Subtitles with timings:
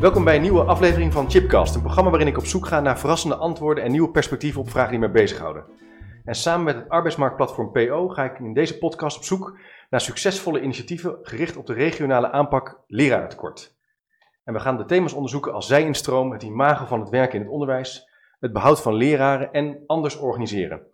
[0.00, 2.98] Welkom bij een nieuwe aflevering van Chipcast, een programma waarin ik op zoek ga naar
[2.98, 5.64] verrassende antwoorden en nieuwe perspectieven op vragen die mij bezighouden.
[6.24, 9.58] En samen met het arbeidsmarktplatform PO ga ik in deze podcast op zoek
[9.90, 13.76] naar succesvolle initiatieven gericht op de regionale aanpak lerarentekort.
[14.44, 17.52] En we gaan de thema's onderzoeken als zij-instroom, het imago van het werken in het
[17.52, 18.07] onderwijs,
[18.38, 20.86] het behoud van leraren en anders organiseren.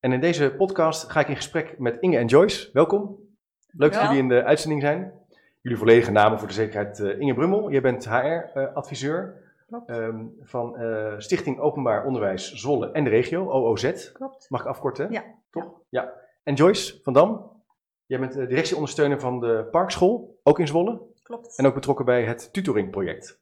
[0.00, 2.70] En in deze podcast ga ik in gesprek met Inge en Joyce.
[2.72, 3.18] Welkom.
[3.70, 5.12] Leuk dat jullie in de uitzending zijn.
[5.60, 6.98] Jullie volledige namen voor de zekerheid.
[6.98, 9.46] Uh, Inge Brummel, jij bent HR-adviseur
[9.86, 14.12] um, van uh, Stichting Openbaar Onderwijs Zwolle en de regio, OOZ.
[14.12, 14.50] Klopt.
[14.50, 15.12] Mag ik afkorten?
[15.12, 15.24] Ja.
[15.50, 15.80] Toch?
[15.88, 16.12] Ja.
[16.42, 17.62] En Joyce van Dam,
[18.06, 21.00] jij bent uh, directieondersteuner van de Parkschool, ook in Zwolle.
[21.22, 21.58] Klopt.
[21.58, 23.40] En ook betrokken bij het tutoringproject.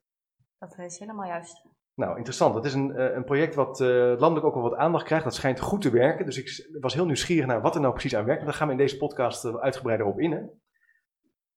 [0.58, 1.75] Dat is helemaal juist.
[1.96, 2.54] Nou, interessant.
[2.54, 5.24] Dat is een, een project wat landelijk ook wel wat aandacht krijgt.
[5.24, 6.24] Dat schijnt goed te werken.
[6.24, 8.44] Dus ik was heel nieuwsgierig naar wat er nou precies aan werkt.
[8.44, 10.50] Daar gaan we in deze podcast uitgebreider op in.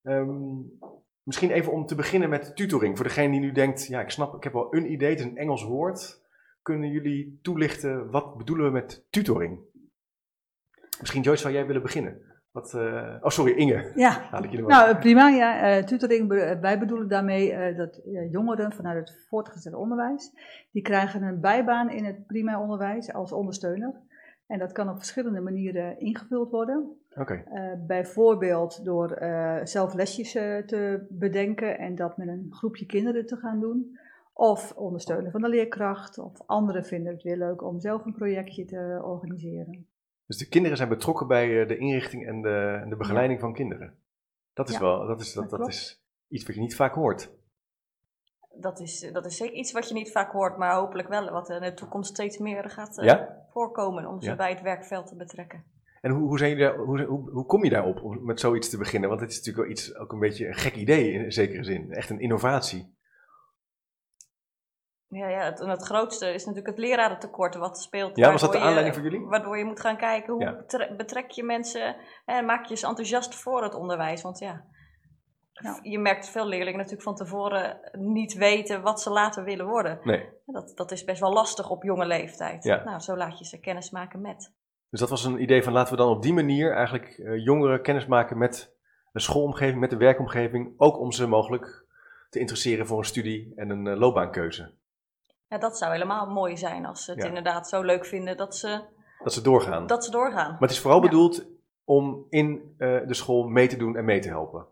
[0.03, 0.79] Um,
[1.23, 2.95] misschien even om te beginnen met tutoring.
[2.95, 5.25] Voor degene die nu denkt, ja, ik snap, ik heb wel een idee, het is
[5.25, 6.21] een Engels woord.
[6.61, 9.59] Kunnen jullie toelichten, wat bedoelen we met tutoring?
[10.99, 12.28] Misschien Joyce, zou jij willen beginnen?
[12.59, 13.91] Wat, uh, oh, sorry, Inge.
[13.95, 14.47] Ja, nou
[14.99, 15.27] prima.
[15.29, 15.77] Ja.
[15.77, 16.27] Uh, tutoring,
[16.61, 20.31] wij bedoelen daarmee uh, dat jongeren vanuit het voortgezet onderwijs,
[20.71, 23.93] die krijgen een bijbaan in het primair onderwijs als ondersteuner.
[24.47, 26.97] En dat kan op verschillende manieren ingevuld worden.
[27.15, 27.43] Okay.
[27.87, 29.17] Bijvoorbeeld door
[29.63, 33.97] zelf lesjes te bedenken en dat met een groepje kinderen te gaan doen.
[34.33, 36.17] Of ondersteunen van de leerkracht.
[36.17, 39.87] Of anderen vinden het weer leuk om zelf een projectje te organiseren.
[40.29, 43.45] Dus de kinderen zijn betrokken bij de inrichting en de, en de begeleiding ja.
[43.45, 43.97] van kinderen.
[44.53, 46.93] Dat is ja, wel, dat is, dat, dat, dat is iets wat je niet vaak
[46.93, 47.31] hoort.
[48.55, 51.49] Dat is, dat is zeker iets wat je niet vaak hoort, maar hopelijk wel wat
[51.49, 53.45] in de toekomst steeds meer gaat ja?
[53.51, 55.63] voorkomen om ze bij het werkveld te betrekken.
[56.01, 58.77] En hoe, hoe, zijn jullie, hoe, hoe, hoe, kom je daarop om met zoiets te
[58.77, 59.09] beginnen?
[59.09, 61.91] Want het is natuurlijk wel iets, ook een beetje een gek idee in zekere zin.
[61.91, 62.97] Echt een innovatie.
[65.09, 68.17] Ja, ja het, het grootste is natuurlijk het lerarentekort wat speelt.
[68.17, 69.25] Ja, was dat de aanleiding voor jullie?
[69.25, 70.95] Waardoor je moet gaan kijken hoe ja.
[70.97, 74.21] betrek je mensen en maak je ze enthousiast voor het onderwijs.
[74.21, 74.65] Want ja,
[75.51, 75.79] ja.
[75.81, 79.99] je merkt veel leerlingen natuurlijk van tevoren niet weten wat ze later willen worden.
[80.03, 80.29] Nee.
[80.45, 82.63] Dat, dat is best wel lastig op jonge leeftijd.
[82.63, 82.83] Ja.
[82.83, 84.53] Nou, zo laat je ze kennis maken met.
[84.89, 87.81] Dus dat was een idee van laten we dan op die manier eigenlijk uh, jongeren
[87.81, 88.75] kennis maken met
[89.11, 91.85] de schoolomgeving, met de werkomgeving, ook om ze mogelijk
[92.29, 94.77] te interesseren voor een studie en een uh, loopbaankeuze.
[95.49, 97.27] Ja, dat zou helemaal mooi zijn als ze het ja.
[97.27, 98.81] inderdaad zo leuk vinden dat ze...
[99.23, 99.87] Dat ze doorgaan.
[99.87, 100.51] Dat ze doorgaan.
[100.51, 101.09] Maar het is vooral ja.
[101.09, 101.47] bedoeld
[101.83, 104.65] om in uh, de school mee te doen en mee te helpen.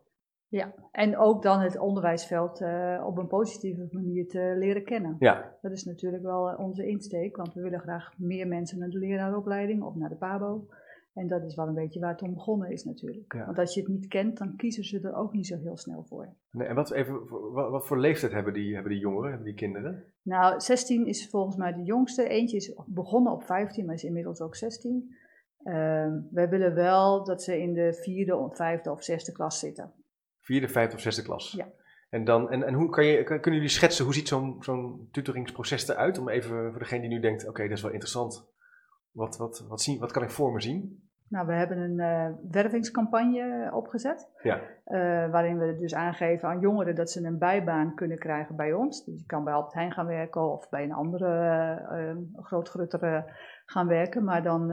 [0.50, 5.16] Ja, en ook dan het onderwijsveld uh, op een positieve manier te leren kennen.
[5.20, 5.56] Ja.
[5.62, 9.84] Dat is natuurlijk wel onze insteek, want we willen graag meer mensen naar de leraaropleiding
[9.84, 10.68] of naar de PABO.
[11.18, 13.34] En dat is wel een beetje waar het om begonnen is natuurlijk.
[13.34, 13.46] Ja.
[13.46, 16.04] Want als je het niet kent, dan kiezen ze er ook niet zo heel snel
[16.04, 16.36] voor.
[16.52, 19.56] Nee, en wat, even, wat, wat voor leeftijd hebben die, hebben die jongeren, hebben die
[19.56, 20.04] kinderen?
[20.22, 22.28] Nou, 16 is volgens mij de jongste.
[22.28, 25.16] Eentje is begonnen op 15, maar is inmiddels ook 16.
[25.64, 25.74] Uh,
[26.32, 29.94] wij willen wel dat ze in de vierde, vijfde of zesde klas zitten.
[30.40, 31.52] Vierde, vijfde of zesde klas.
[31.52, 31.72] Ja.
[32.10, 35.88] En, dan, en, en hoe kan je, kunnen jullie schetsen, hoe ziet zo'n zo'n tutoringsproces
[35.88, 36.18] eruit?
[36.18, 38.56] Om even voor degene die nu denkt, oké, dat is wel interessant.
[39.12, 41.07] Wat, wat, wat, zien, wat kan ik voor me zien?
[41.30, 44.30] Nou, we hebben een uh, wervingscampagne opgezet.
[44.42, 44.62] Ja.
[44.86, 49.06] Uh, waarin we dus aangeven aan jongeren dat ze een bijbaan kunnen krijgen bij ons.
[49.06, 51.28] Dus je kan bij Albert Heijn gaan werken of bij een andere
[51.92, 53.26] uh, grootgruttere
[53.66, 54.24] gaan werken.
[54.24, 54.72] Maar dan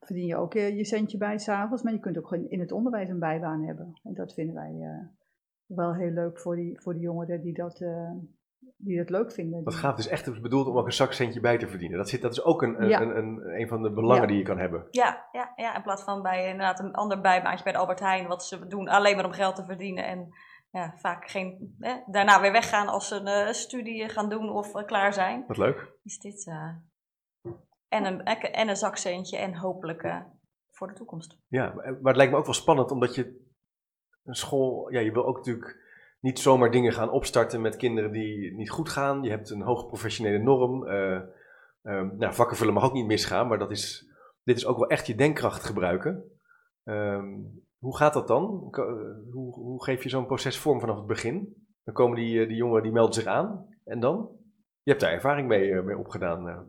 [0.00, 1.82] verdien je ook je centje bij s'avonds.
[1.82, 4.00] Maar je kunt ook gewoon in het onderwijs een bijbaan hebben.
[4.02, 4.72] En dat vinden wij
[5.66, 7.84] wel heel leuk voor die, voor die jongeren die dat
[8.84, 9.64] die het leuk vinden.
[9.64, 11.98] Dat gaat dus echt bedoeld om ook een zakcentje bij te verdienen.
[11.98, 13.00] Dat, zit, dat is ook een, een, Ja.
[13.00, 14.28] een, een, een van de belangen Ja.
[14.28, 14.86] die je kan hebben.
[14.90, 18.26] Ja, ja, ja, in plaats van bij inderdaad een ander bijbaantje bij de Albert Heijn,
[18.26, 20.28] wat ze doen alleen maar om geld te verdienen en
[20.70, 24.74] ja, vaak geen, eh, daarna weer weggaan als ze een eh, studie gaan doen of
[24.74, 25.44] eh, klaar zijn.
[25.46, 25.92] Wat leuk.
[26.02, 26.74] Is dit eh,
[27.88, 30.20] en, een, en een zakcentje en hopelijk eh,
[30.70, 31.38] voor de toekomst.
[31.48, 33.48] Ja, maar maar het lijkt me ook wel spannend, omdat je
[34.24, 35.76] een school, ja, je wil ook natuurlijk
[36.20, 39.22] niet zomaar dingen gaan opstarten met kinderen die niet goed gaan.
[39.22, 40.86] Je hebt een hoge professionele norm.
[40.86, 41.20] eh,
[41.82, 44.06] ehm, nou, vakken vullen mag ook niet misgaan, maar dat is,
[44.44, 46.24] dit is ook wel echt je denkkracht gebruiken.
[46.84, 47.28] Ehm,
[47.78, 48.68] hoe gaat dat dan?
[48.70, 48.82] Eh,
[49.32, 51.66] Hoe, hoe geef je zo'n proces vorm vanaf het begin?
[51.84, 53.66] Dan komen die, eh, die jongeren, die melden zich aan.
[53.84, 54.28] En dan?
[54.82, 56.68] Je hebt daar ervaring mee, mee opgedaan.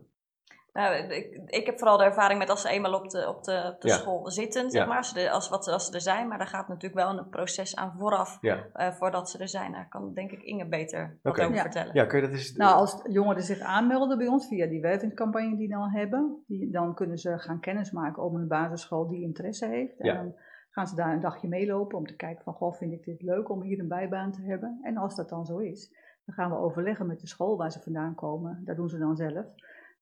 [0.72, 0.82] Eh.
[0.82, 3.76] Nou, ik, ik heb vooral de ervaring met als ze eenmaal op de, op de,
[3.78, 6.28] de school zitten, zeg maar, als, ze, als, wat, als ze er zijn.
[6.28, 8.60] Maar daar gaat natuurlijk wel een proces aan vooraf, uh,
[8.92, 9.72] voordat ze er zijn.
[9.72, 11.94] Daar kan denk ik Inge beter wat over vertellen.
[11.94, 12.56] Ja, kun je dat eens...
[12.56, 16.94] Nou, als jongeren zich aanmelden bij ons via die wervingscampagne die dan hebben, die, dan
[16.94, 20.00] kunnen ze gaan kennismaken op een basisschool die interesse heeft.
[20.00, 20.34] En dan
[20.70, 23.50] gaan ze daar een dagje meelopen om te kijken van, goh, vind ik dit leuk
[23.50, 24.78] om hier een bijbaan te hebben?
[24.82, 27.80] En als dat dan zo is, dan gaan we overleggen met de school waar ze
[27.82, 28.62] vandaan komen.
[28.64, 29.46] Dat doen ze dan zelf.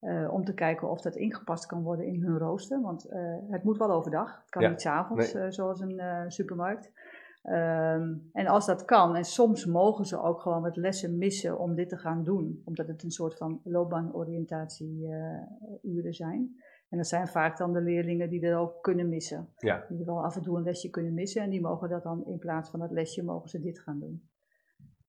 [0.00, 2.80] Uh, om te kijken of dat ingepast kan worden in hun rooster.
[2.80, 4.40] Want uh, het moet wel overdag.
[4.40, 5.44] Het kan niet s'avonds, nee.
[5.44, 6.00] uh, zoals een
[6.32, 6.92] supermarkt.
[7.44, 11.74] Um, en als dat kan, en soms mogen ze ook gewoon wat lessen missen om
[11.74, 12.62] dit te gaan doen.
[12.64, 16.56] Omdat het een soort van loopbaanoriëntatie-uren zijn.
[16.88, 19.48] En dat zijn vaak dan de leerlingen die dat ook kunnen missen.
[19.56, 19.84] Ja.
[19.88, 21.42] Die wel af en toe een lesje kunnen missen.
[21.42, 24.29] En die mogen dat dan in plaats van dat lesje, mogen ze dit gaan doen.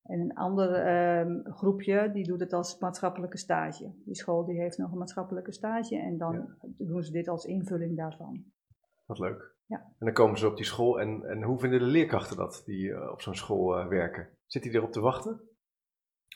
[0.04, 3.94] En een ander uh, groepje, die doet het als maatschappelijke stage.
[4.06, 7.98] Die school die heeft nog een maatschappelijke stage en dan doen ze dit als invulling
[7.98, 8.44] daarvan.
[9.06, 9.56] Wat leuk.
[9.66, 9.78] Ja.
[9.78, 12.88] En dan komen ze op die school en, en hoe vinden de leerkrachten dat, die
[12.88, 14.30] uh, op zo'n school uh, werken?
[14.46, 15.42] Zit die erop te wachten?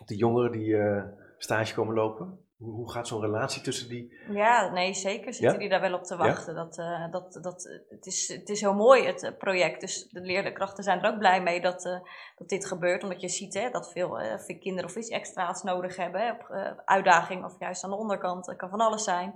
[0.02, 1.04] Op die jongeren die uh,
[1.38, 2.45] stage komen lopen?
[2.58, 4.18] Hoe gaat zo'n relatie tussen die...
[4.30, 5.60] Ja, nee, zeker zitten ja?
[5.60, 6.56] die daar wel op te wachten.
[6.56, 6.64] Ja?
[6.64, 9.82] Dat, uh, dat, dat, het, is, het is heel mooi, het project.
[9.82, 12.00] Dus de leerkrachten zijn er ook blij mee dat, uh,
[12.36, 13.04] dat dit gebeurt.
[13.04, 16.22] Omdat je ziet hè, dat veel, uh, veel kinderen of iets extra's nodig hebben.
[16.22, 18.46] Hè, op uitdaging of juist aan de onderkant.
[18.46, 19.34] Het kan van alles zijn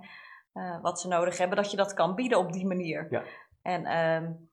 [0.81, 1.57] wat ze nodig hebben.
[1.57, 3.07] Dat je dat kan bieden op die manier.
[3.09, 3.23] Ja.
[3.61, 4.49] En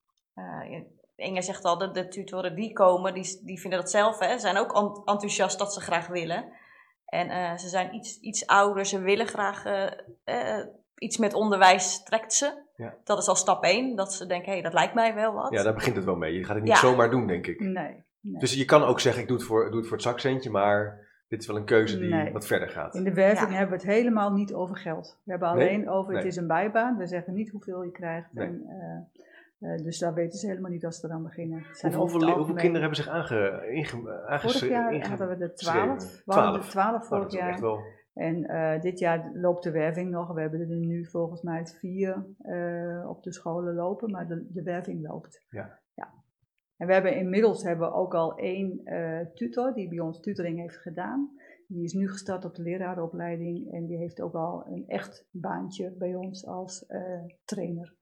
[1.17, 4.19] Inge zegt al, de, de tutoren die komen, die, die vinden dat zelf.
[4.19, 6.65] Hè, zijn ook enthousiast dat ze graag willen.
[7.07, 9.87] En uh, ze zijn iets, iets ouder, ze willen graag uh,
[10.25, 10.65] uh,
[10.99, 12.65] iets met onderwijs, trekt ze.
[12.77, 12.95] Ja.
[13.05, 15.53] Dat is al stap één, dat ze denken, hé, hey, dat lijkt mij wel wat.
[15.53, 16.33] Ja, daar begint het wel mee.
[16.33, 16.79] Je gaat het niet ja.
[16.79, 17.61] zomaar doen, denk ik.
[17.61, 20.07] Nee, nee, Dus je kan ook zeggen, ik doe het voor, doe het voor het
[20.07, 22.33] zakcentje, maar dit is wel een keuze die nee.
[22.33, 22.95] wat verder gaat.
[22.95, 23.57] In de werving ja.
[23.57, 25.19] hebben we het helemaal niet over geld.
[25.25, 25.91] We hebben alleen nee?
[25.91, 26.97] over, het is een bijbaan.
[26.97, 28.29] We zeggen niet hoeveel je krijgt.
[28.35, 28.67] En,
[29.61, 31.65] uh, dus daar weten ze helemaal niet als ze eraan beginnen.
[31.95, 36.23] Hoeveel, kinderen hebben zich aange, inge, Vorig jaar inge, hadden we er twaalf.
[36.25, 37.61] We hadden er twaalf vorig oh, jaar.
[37.61, 37.81] Wel...
[38.13, 40.33] En uh, dit jaar loopt de werving nog.
[40.33, 44.63] We hebben er nu volgens mij vier uh, op de scholen lopen, maar de, de
[44.63, 45.45] werving loopt.
[45.51, 45.81] Ja.
[45.95, 46.15] ja.
[46.77, 48.81] En we hebben inmiddels hebben we ook al één
[49.35, 51.31] tutor die bij ons tutoring heeft gedaan.
[51.67, 55.95] Die is nu gestart op de lerarenopleiding en die heeft ook al een echt baantje
[55.99, 56.87] bij ons als
[57.45, 57.96] trainer.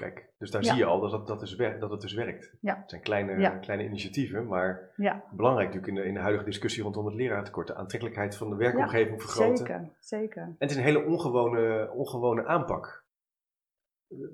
[0.00, 0.68] Kijk, dus daar ja.
[0.68, 2.52] zie je al dat, dat, dat, is dat het dus werkt.
[2.60, 2.76] Ja.
[2.80, 3.50] Het zijn kleine, ja.
[3.50, 5.24] kleine initiatieven, maar ja.
[5.30, 7.66] belangrijk natuurlijk in de, in de huidige discussie rondom het leraartekort.
[7.66, 9.56] De aantrekkelijkheid van de werkomgeving vergroten.
[9.56, 10.42] Zeker, zeker.
[10.42, 13.04] En het is een hele ongewone, ongewone aanpak.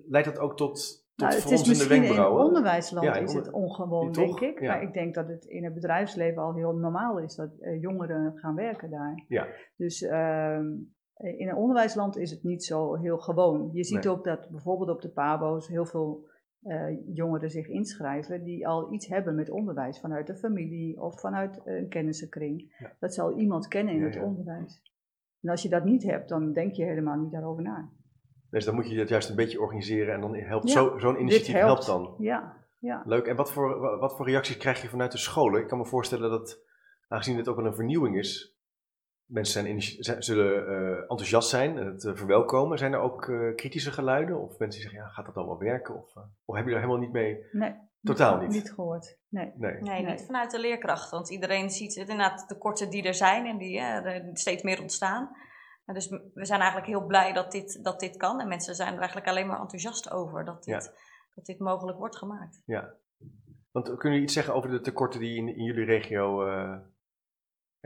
[0.08, 4.12] Leidt dat ook tot, tot nou, het is misschien in het onderwijsland is het ongewoon,
[4.12, 4.60] denk ik.
[4.60, 8.38] Maar ik denk dat het in het bedrijfsleven al heel normaal is dat uh, jongeren
[8.38, 9.24] gaan werken daar.
[9.28, 9.46] Ja.
[9.76, 10.58] Dus uh,
[11.18, 13.70] in een onderwijsland is het niet zo heel gewoon.
[13.72, 14.12] Je ziet nee.
[14.12, 16.26] ook dat bijvoorbeeld op de PABO's heel veel
[16.62, 21.60] uh, jongeren zich inschrijven die al iets hebben met onderwijs vanuit de familie of vanuit
[21.64, 22.74] een kennissenkring.
[22.78, 22.92] Ja.
[23.00, 24.22] Dat zal iemand kennen in Ja, het ja.
[24.24, 24.82] onderwijs.
[25.40, 27.88] En als je dat niet hebt, dan denk je helemaal niet daarover na.
[28.50, 31.54] Dus dan moet je dat juist een beetje organiseren en dan helpt zo, zo'n initiatief
[31.54, 31.86] helpt.
[31.86, 32.24] helpt dan.
[32.24, 33.02] Ja, ja.
[33.06, 33.26] Leuk.
[33.26, 35.60] En wat voor, wa- wat voor reacties krijg je vanuit de scholen?
[35.60, 36.60] Ik kan me voorstellen dat,
[37.08, 38.55] aangezien dit ook wel een vernieuwing is,
[39.26, 42.78] mensen zijn zullen eh, enthousiast zijn en het eh, verwelkomen.
[42.78, 44.40] Zijn er ook eh, kritische geluiden?
[44.40, 45.94] Of mensen die zeggen, ja, gaat dat dan wel werken?
[45.94, 46.14] Of,
[46.44, 47.46] of heb je daar helemaal niet mee?
[47.52, 47.74] Nee.
[48.02, 48.48] Totaal niet.
[48.48, 49.18] Niet gehoord.
[49.28, 49.52] Nee.
[49.56, 49.72] Nee.
[49.72, 50.12] Nee, Nee.
[50.12, 51.10] niet vanuit de leerkracht.
[51.10, 55.36] Want iedereen ziet inderdaad de tekorten die er zijn en die er steeds meer ontstaan.
[55.84, 58.40] En dus we zijn eigenlijk heel blij dat dit, dat dit kan.
[58.40, 60.92] En mensen zijn er eigenlijk alleen maar enthousiast over dat dit,
[61.34, 62.62] dat dit mogelijk wordt gemaakt.
[63.70, 66.76] Want kunnen jullie iets zeggen over de tekorten die in, in jullie regio eh,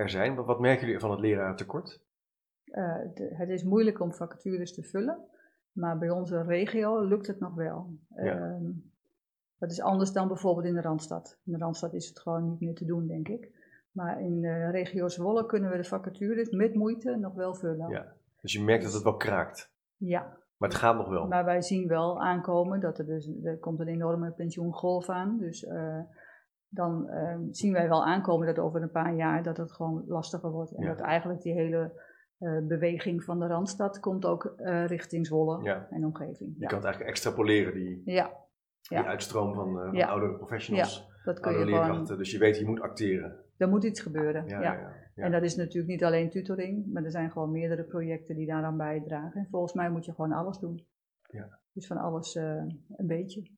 [0.01, 0.35] er zijn?
[0.35, 2.01] Wat, wat merken jullie van het lerarentekort?
[2.65, 5.19] Eh, de- het is moeilijk om vacatures te vullen,
[5.73, 7.91] maar bij onze regio lukt het nog wel.
[8.17, 8.23] Ja.
[8.37, 8.65] Ehm,
[9.59, 11.39] dat is anders dan bijvoorbeeld in de Randstad.
[11.45, 13.49] In de Randstad is het gewoon niet meer te doen, denk ik.
[13.93, 17.89] Maar in de regio Zwolle kunnen we de vacatures met moeite nog wel vullen.
[17.91, 18.13] Ja.
[18.41, 19.71] Dus je merkt dat het wel kraakt.
[19.97, 21.27] Ja, Maar het gaat nog wel.
[21.27, 25.39] maar wij zien wel aankomen dat er dus, er komt een enorme pensioengolf aan.
[25.39, 25.99] Dus eh,
[26.71, 30.51] dan ehm, zien wij wel aankomen dat over een paar jaar dat het gewoon lastiger
[30.51, 30.73] wordt.
[30.77, 30.89] En Ja.
[30.89, 32.09] dat eigenlijk die hele
[32.39, 35.87] eh, beweging van de Randstad komt ook eh, richting Zwolle Ja.
[35.91, 36.55] en omgeving.
[36.55, 38.31] Je Ja, kan het eigenlijk extrapoleren, die, ja
[38.89, 42.19] die uitstroom van, eh, van oudere professionals, dat kun je gewoon, leerkrachten.
[42.19, 43.37] Dus je weet, je moet acteren.
[43.57, 44.49] er moet iets gebeuren.
[44.49, 44.93] Ja.
[45.15, 48.77] En dat is natuurlijk niet alleen tutoring, maar er zijn gewoon meerdere projecten die daaraan
[48.77, 49.41] bijdragen.
[49.41, 50.87] En volgens mij moet je gewoon alles doen.
[51.31, 51.59] Ja.
[51.73, 53.51] Dus van alles een beetje.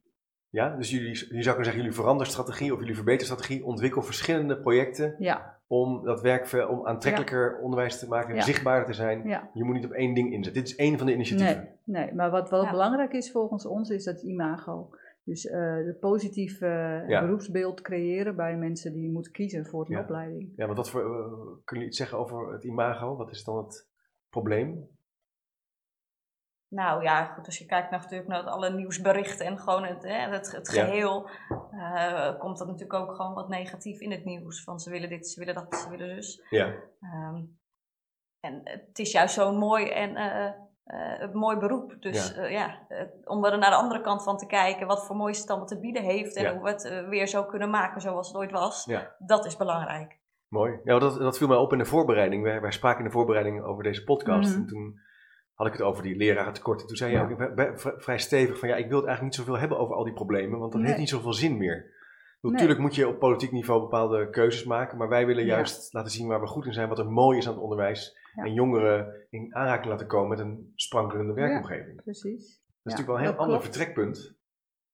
[0.53, 5.15] Ja, dus jullie, je zou kunnen zeggen, jullie veranderstrategie of jullie verbeterstrategie, ontwikkel verschillende projecten
[5.19, 9.29] Ja, om dat werk om aantrekkelijker onderwijs te maken, zichtbaarder te zijn.
[9.55, 10.63] Je moet niet op één ding inzetten.
[10.63, 11.69] Dit is één van de initiatieven.
[11.85, 14.91] Nee, nee maar wat wel belangrijk is volgens ons, is dat imago.
[15.25, 20.53] Dus uh, het positieve beroepsbeeld creëren bij mensen die moeten kiezen voor een opleiding.
[20.57, 23.17] Ja, want wat voor, uh, kunnen jullie iets zeggen over het imago?
[23.17, 23.89] Wat is dan het
[24.31, 24.89] probleem?
[26.73, 30.31] Nou ja, goed, als je kijkt naar, natuurlijk naar alle nieuwsberichten en gewoon het, hè,
[30.31, 31.29] het, het geheel,
[31.73, 34.65] uh, komt dat natuurlijk ook gewoon wat negatief in het nieuws.
[34.65, 36.43] Van ze willen dit, ze willen dat, ze willen dus.
[36.51, 36.67] Ja.
[37.03, 37.61] Um,
[38.41, 40.51] en het is juist zo'n mooi en uh,
[41.25, 41.97] uh, mooi beroep.
[42.01, 42.87] Dus ja, ja
[43.25, 45.81] om er naar de andere kant van te kijken, wat voor moois het allemaal te
[45.81, 49.47] bieden heeft en hoe we het weer zo kunnen maken zoals het ooit was, dat
[49.47, 50.21] is belangrijk.
[50.49, 50.81] Mooi.
[50.85, 52.43] Ja, dat, dat viel mij op in de voorbereiding.
[52.43, 54.49] Wij, wij spraken in de voorbereiding over deze podcast.
[54.49, 54.63] Mm -hmm.
[54.63, 55.11] En toen
[55.63, 56.87] had ik het over die lerarentekorten.
[56.87, 59.79] Toen zei je ook vrij stevig van ja, ik wil het eigenlijk niet zoveel hebben
[59.79, 62.01] over al die problemen, want dat heeft niet zoveel zin meer.
[62.41, 66.29] Natuurlijk moet je op politiek niveau bepaalde keuzes maken, maar wij willen juist laten zien
[66.29, 68.21] waar we goed in zijn, wat er mooi is aan het onderwijs.
[68.35, 72.03] En jongeren in aanraking laten komen met een sprankelende werkomgeving.
[72.03, 72.61] precies.
[72.83, 74.37] Dat is natuurlijk wel een heel ander vertrekpunt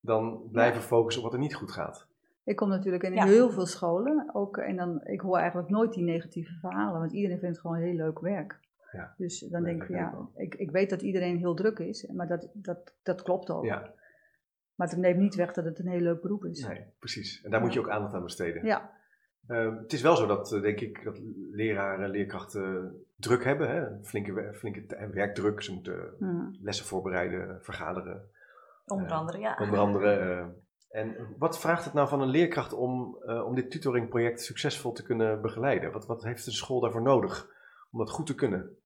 [0.01, 2.07] dan blijven focussen op wat er niet goed gaat.
[2.45, 6.05] Ik kom natuurlijk in heel veel scholen ook, en dan, ik hoor eigenlijk nooit die
[6.05, 8.61] negatieve verhalen, want iedereen vindt het gewoon heel leuk werk.
[8.93, 9.15] Ja.
[9.17, 12.51] Dus dan denk ik, ja, ik, ik weet dat iedereen heel druk is, maar dat,
[12.53, 13.65] dat, dat klopt ook.
[13.65, 13.93] Ja.
[14.75, 16.67] Maar het neemt niet weg dat het een heel leuk beroep is.
[16.67, 17.43] Nee, precies.
[17.43, 18.65] En daar moet je ook aandacht aan besteden.
[18.65, 18.97] Ja.
[19.49, 23.71] Uh, het is wel zo dat, eh, denk ik, dat leraren en leerkrachten druk hebben.
[23.71, 24.05] Hè?
[24.05, 25.63] Flinke, flinke werkdruk.
[25.63, 26.57] Ze moeten hmm.
[26.61, 28.31] lessen voorbereiden, vergaderen.
[28.87, 29.57] Onder andere, ja.
[29.61, 30.21] Onder andere.
[30.21, 30.47] Uh,
[30.89, 35.41] en wat vraagt het nou van een leerkracht om, om dit tutoringproject succesvol te kunnen
[35.41, 35.93] begeleiden?
[35.93, 37.57] Wat, wat heeft de school daarvoor nodig
[37.91, 38.79] om dat goed te kunnen?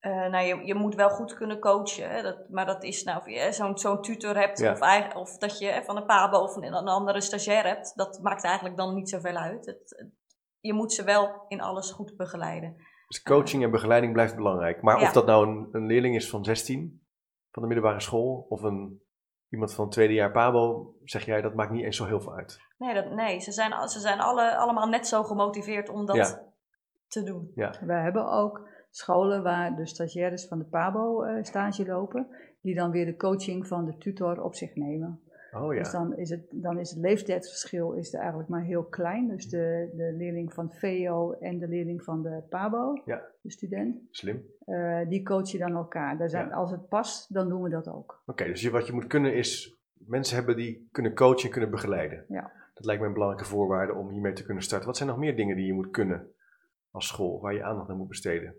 [0.00, 2.10] Uh, nou, je, je moet wel goed kunnen coachen.
[2.10, 2.22] Hè?
[2.22, 5.82] Dat, maar dat is nou, of je zo'n zo'n tutor hebt, of, of dat je
[5.84, 9.36] van een PABO of een, een, andere stagiair hebt, dat maakt eigenlijk dan niet zoveel
[9.36, 9.66] uit.
[9.66, 10.06] Het,
[10.60, 12.76] je moet ze wel in alles goed begeleiden.
[13.08, 14.82] Dus coaching en begeleiding blijft belangrijk.
[14.82, 17.06] Maar of dat nou een, een, leerling is van 16,
[17.50, 19.02] van de middelbare school, of een,
[19.48, 22.34] iemand van het tweede jaar PABO, zeg jij, dat maakt niet eens zo heel veel
[22.34, 22.60] uit.
[22.78, 26.49] Nee, dat, nee ze zijn, ze zijn alle, allemaal net zo gemotiveerd om dat
[27.10, 27.50] te doen.
[27.54, 27.74] Ja.
[27.86, 32.26] We hebben ook scholen waar de stagiaires van de PABO uh, stage lopen,
[32.60, 35.20] die dan weer de coaching van de tutor op zich nemen.
[35.52, 35.78] Oh, ja.
[35.78, 39.28] Dus dan is, het, dan is het leeftijdsverschil is er eigenlijk maar heel klein.
[39.28, 43.22] Dus de, de leerling van VO en de leerling van de PABO, ja.
[43.40, 43.96] de student.
[44.10, 44.44] Slim.
[44.66, 46.52] Uh, die coachen dan elkaar.
[46.52, 48.22] Als het past, dan doen we dat ook.
[48.26, 51.70] Oké, dus je, wat je moet kunnen is mensen hebben die kunnen coachen en kunnen
[51.70, 52.24] begeleiden.
[52.28, 52.52] Ja.
[52.74, 54.86] Dat lijkt me een belangrijke voorwaarde om hiermee te kunnen starten.
[54.86, 56.30] Wat zijn nog meer dingen die je moet kunnen
[56.90, 58.54] als school, waar je aandacht aan moet besteden?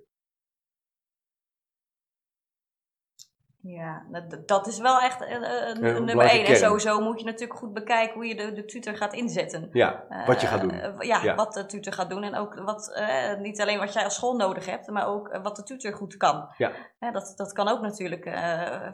[3.63, 4.05] Ja,
[4.45, 6.45] dat is wel echt uh, nummer één.
[6.45, 9.69] En sowieso moet je natuurlijk goed bekijken hoe je de, de tutor gaat inzetten.
[9.71, 10.95] Ja, wat je gaat doen.
[10.99, 12.23] ja, wat de tutor gaat doen.
[12.23, 13.01] En ook wat,
[13.39, 16.49] niet alleen wat jij als school nodig hebt, maar ook wat de tutor goed kan.
[16.57, 16.71] Ja.
[16.99, 18.23] dat, dat kan ook natuurlijk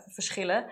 [0.07, 0.65] verschillen.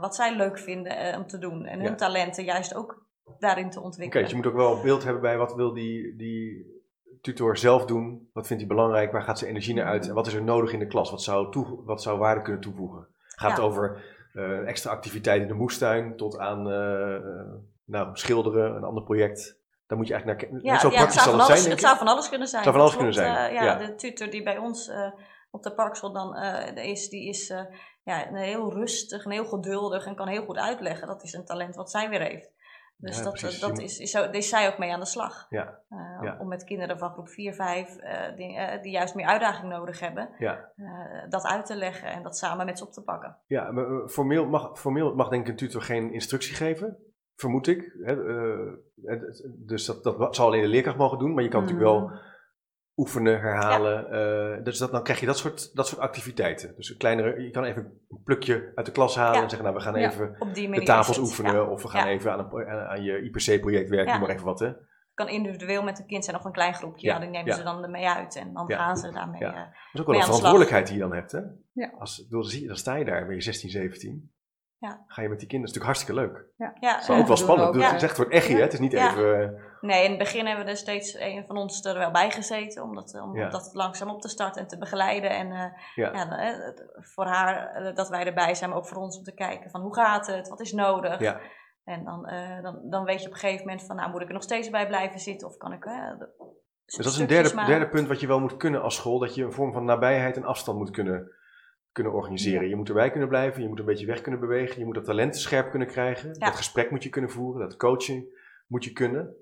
[0.00, 1.64] wat zij leuk vinden om te doen.
[1.64, 3.06] En hun talenten juist ook
[3.38, 4.08] daarin te ontwikkelen.
[4.08, 6.77] Oké, dus je moet ook wel een beeld hebben bij wat wil die, die
[7.20, 8.30] tutor zelf doen?
[8.32, 9.12] Wat vindt hij belangrijk?
[9.12, 10.08] Waar gaat zijn energie naar uit?
[10.08, 11.10] En wat is er nodig in de klas?
[11.10, 13.06] Wat zou, toe, wat zou waarde kunnen toevoegen?
[13.28, 18.84] Gaat het over uh, extra activiteit in de moestuin tot aan uh, nou, schilderen, een
[18.84, 19.56] ander project?
[19.86, 20.80] Daar moet je eigenlijk naar kijken.
[20.80, 22.64] zo praktisch het zou, van alles, het zou van alles kunnen zijn.
[22.64, 23.52] Het zou van alles kunnen zijn.
[23.52, 24.90] ja, de tutor die bij ons
[25.50, 26.36] op de parkschool dan
[26.74, 27.54] is, die is
[28.04, 31.06] ja, heel rustig en heel geduldig en kan heel goed uitleggen.
[31.06, 32.50] Dat is een talent wat zij weer heeft.
[33.00, 35.46] Dus dat, eh, dat is, is, zo, is zij ook mee aan de slag.
[35.50, 35.78] Ja.
[35.90, 39.72] Uh, Om met kinderen van groep 4, 5, uh, die, uh, die juist meer uitdaging
[39.72, 40.72] nodig hebben, ja.
[41.28, 43.36] dat uit te leggen en dat samen met ze op te pakken.
[43.46, 46.96] Ja, maar formeel, mag, formeel mag denk ik een tutor geen instructie geven,
[47.34, 47.96] vermoed ik.
[48.02, 48.16] Hè?
[49.44, 51.66] dus dat, dat zal alleen de leerkracht mogen doen, maar je kan mm.
[51.66, 52.10] natuurlijk wel
[52.98, 54.06] oefenen, herhalen.
[54.58, 56.74] Uh, dus dat, dan krijg je dat soort, dat soort activiteiten.
[56.76, 59.74] Dus een kleinere, je kan even een plukje uit de klas halen en zeggen, nou
[59.74, 60.36] we gaan even
[60.72, 64.30] de tafels oefenen of we gaan even aan, een, aan je IPC-project werken, noem maar
[64.30, 64.72] even wat hè.
[65.14, 67.18] kan individueel met een kind zijn of een klein groepje, ja.
[67.18, 69.40] die nemen ze dan ermee uit en dan gaan ze daarmee.
[69.40, 69.50] Ja.
[69.50, 71.40] Uh, dat is ook wel een verantwoordelijkheid die je dan hebt hè.
[71.72, 71.92] Ja.
[71.98, 74.32] Als, dan, dan sta je daar, ben je 16, 17.
[74.78, 75.04] Ja.
[75.06, 76.46] Ga je met die kinderen, dat is natuurlijk hartstikke leuk.
[76.56, 76.76] Ja.
[76.80, 76.94] ja.
[76.94, 77.74] Het is ook wel spannend.
[77.74, 78.62] Het is echt voor het echtje, hè?
[78.62, 79.56] Het is niet even...
[79.80, 82.30] Eh, nee, in het begin hebben we er steeds een van ons er wel bij
[82.30, 82.82] gezeten.
[82.82, 85.30] Om dat, om dat langzaam op te starten en te begeleiden.
[85.30, 86.74] En uh, ja.
[87.14, 89.80] voor haar eh, dat wij erbij zijn, maar ook voor ons om te kijken van
[89.80, 90.48] hoe gaat het?
[90.48, 91.20] Wat is nodig?
[91.20, 91.40] Ja.
[91.84, 94.28] En dan, uh, dan, dan weet je op een gegeven moment van, nou moet ik
[94.28, 95.48] er nog steeds bij blijven zitten?
[95.48, 95.82] Of kan ik...
[96.84, 99.18] dus dat is een derde, derde punt wat je wel moet kunnen als school.
[99.18, 101.36] Dat je een vorm van nabijheid en afstand moet kunnen
[101.92, 102.68] kunnen organiseren.
[102.68, 105.04] Je moet erbij kunnen blijven, je moet een beetje weg kunnen bewegen, je moet dat
[105.04, 106.38] talent scherp kunnen krijgen.
[106.38, 108.24] Dat gesprek moet je kunnen voeren, dat coaching
[108.66, 109.34] moet je kunnen.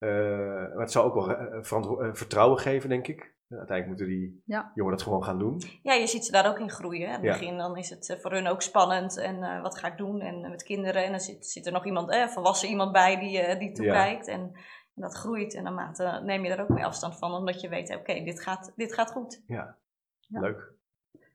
[0.00, 3.38] Maar het zou ook wel vertrouwen geven, denk ik.
[3.58, 4.72] Uiteindelijk moeten die ja.
[4.74, 5.62] jongeren dat gewoon gaan doen.
[5.82, 7.06] Ja, je ziet ze daar ook in groeien.
[7.06, 9.18] In het begin dan is het voor hun ook spannend.
[9.18, 10.20] En wat ga ik doen?
[10.20, 11.04] En met kinderen.
[11.04, 14.28] En dan zit, zit er nog iemand, eh, volwassen iemand bij die, die toekijkt.
[14.28, 15.54] En, en, dat groeit.
[15.54, 17.32] En naarmate neem je daar ook meer afstand van.
[17.32, 19.42] Omdat je weet, oké, dit, gaat, dit gaat goed.
[19.46, 19.76] Ja,
[20.28, 20.78] leuk.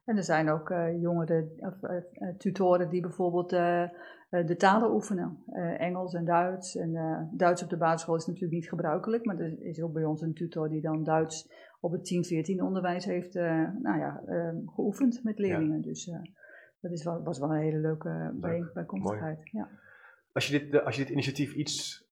[0.05, 3.89] En er zijn ook uh, jongeren, of uh, tutoren die bijvoorbeeld uh,
[4.29, 5.43] de talen oefenen.
[5.77, 6.75] Engels en Duits.
[6.75, 10.21] En Duits op de basisschool is natuurlijk niet gebruikelijk, maar er is ook bij ons
[10.21, 14.23] een tutor die dan Duits op het 10, 14 onderwijs heeft nou ja,
[14.65, 15.77] geoefend met leerlingen.
[15.77, 15.81] Ja.
[15.81, 16.11] Dus
[16.79, 19.39] dat is wel, was wel een hele leuke bij, bijkomstigheid.
[19.51, 19.69] Ja.
[20.31, 22.07] Als, je dit, als je dit initiatief iets,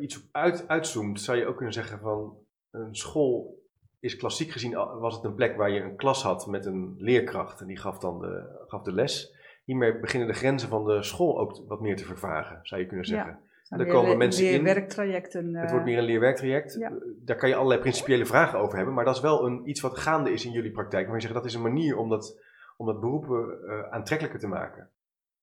[0.00, 2.36] iets uit, uitzoomt, zou je ook kunnen zeggen van
[2.70, 3.60] een school
[4.00, 7.60] is klassiek gezien was het een plek waar je een klas had met een leerkracht
[7.60, 9.38] en die gaf dan de, gaf de les.
[9.64, 13.06] Hiermee beginnen de grenzen van de school ook wat meer te vervagen, zou je kunnen
[13.06, 13.40] zeggen.
[13.68, 13.78] Ja.
[13.78, 14.52] Er komen mensen in.
[14.52, 15.54] Leerwerktrajecten.
[15.54, 16.74] Het wordt meer een leerwerktraject.
[16.74, 16.92] Ja.
[17.24, 19.98] Daar kan je allerlei principiële vragen over hebben, maar dat is wel een, iets wat
[19.98, 21.06] gaande is in jullie praktijk.
[21.06, 22.42] Maar je zegt dat is een manier om dat,
[22.76, 24.90] om dat beroep uh, aantrekkelijker te maken.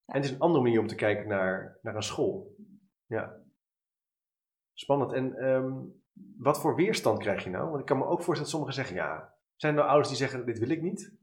[0.06, 2.56] En het is een andere manier om te kijken naar, naar een school.
[3.06, 3.36] Ja.
[4.74, 5.14] Spannend.
[5.14, 6.02] En um,
[6.38, 7.68] wat voor weerstand krijg je nou?
[7.70, 10.28] Want ik kan me ook voorstellen dat sommigen zeggen, ja, zijn er nou ouders die
[10.28, 11.14] zeggen, dit wil ik niet?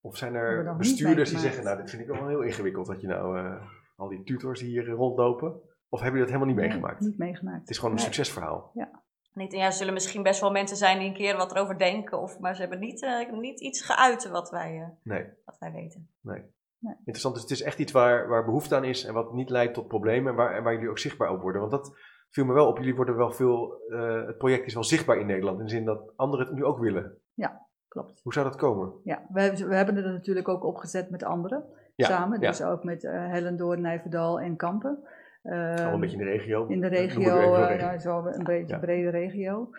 [0.00, 3.06] Of zijn er bestuurders die zeggen, nou, dit vind ik wel heel ingewikkeld dat je
[3.06, 3.62] nou uh,
[3.96, 5.60] al die tutors hier rondlopen?
[5.88, 7.00] Of hebben jullie dat helemaal niet meegemaakt?
[7.00, 7.60] niet meegemaakt.
[7.60, 8.70] Het is gewoon een succesverhaal.
[8.74, 9.02] Ja.
[9.34, 12.20] Niet, ja, er zullen misschien best wel mensen zijn die een keer wat erover denken,
[12.20, 15.26] of, maar ze hebben niet, uh, niet iets geuit wat wij, uh, nee.
[15.44, 16.08] wat wij weten.
[16.20, 16.42] Nee.
[16.78, 16.94] nee.
[16.96, 19.74] Interessant, dus het is echt iets waar, waar behoefte aan is en wat niet leidt
[19.74, 21.60] tot problemen en waar, en waar jullie ook zichtbaar op worden.
[21.60, 21.98] Want dat,
[22.30, 25.26] viel me wel op, jullie worden wel veel, uh, het project is wel zichtbaar in
[25.26, 27.18] Nederland, in de zin dat anderen het nu ook willen.
[27.34, 28.20] Ja, klopt.
[28.22, 28.92] Hoe zou dat komen?
[29.04, 32.84] Ja, we, we hebben het er natuurlijk ook opgezet met anderen ja, samen, dus ook
[32.84, 34.98] met uh, Hellendoor, Nijverdal en Kampen.
[35.42, 36.66] Uh, Al een beetje in de regio.
[36.66, 39.70] In de regio, uh, zo een beetje brede regio.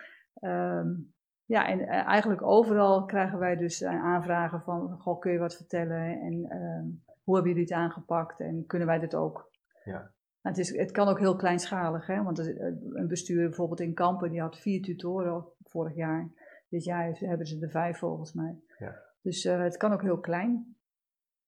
[0.41, 1.13] Um,
[1.45, 6.45] ja, en eigenlijk overal krijgen wij dus aanvragen van, goh, kun je wat vertellen en
[6.49, 6.85] ehm,
[7.23, 9.51] hoe hebben jullie het aangepakt en kunnen wij dit ook?
[9.83, 10.11] Ja.
[10.41, 12.23] Het, is, het kan ook heel kleinschalig, hè?
[12.23, 16.29] want een bestuur bijvoorbeeld in Kampen, die had vier tutoren vorig jaar.
[16.71, 18.55] Dit jaar hebben ze er vijf volgens mij.
[18.77, 18.95] Ja.
[19.21, 20.75] Dus uh, het kan ook heel klein.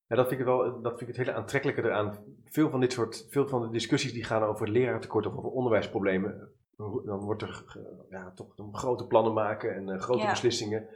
[0.07, 2.17] Ja, dat vind ik wel, dat vind ik het hele aantrekkelijke eraan.
[2.45, 6.49] Veel van dit soort, veel van de discussies die gaan over leraartekort of over onderwijsproblemen,
[6.77, 7.63] dan wordt er
[8.09, 10.29] ja, toch grote plannen maken en uh, grote ja.
[10.29, 10.87] beslissingen.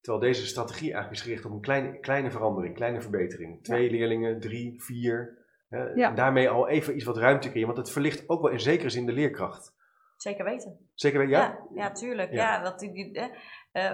[0.00, 3.62] Terwijl deze strategie eigenlijk is gericht op een kleine, kleine verandering, kleine verbetering.
[3.62, 3.90] Twee ja.
[3.90, 5.44] leerlingen, drie, vier.
[5.94, 6.10] Ja.
[6.10, 9.06] Daarmee al even iets wat ruimte creëren, want het verlicht ook wel in zekere zin
[9.06, 9.74] de leerkracht.
[10.16, 10.90] Zeker weten.
[10.94, 11.58] Zeker weten, ja?
[11.74, 12.32] Ja, tuurlijk.
[12.32, 12.62] Ja.
[12.62, 13.20] dat die, die,
[13.72, 13.92] uh,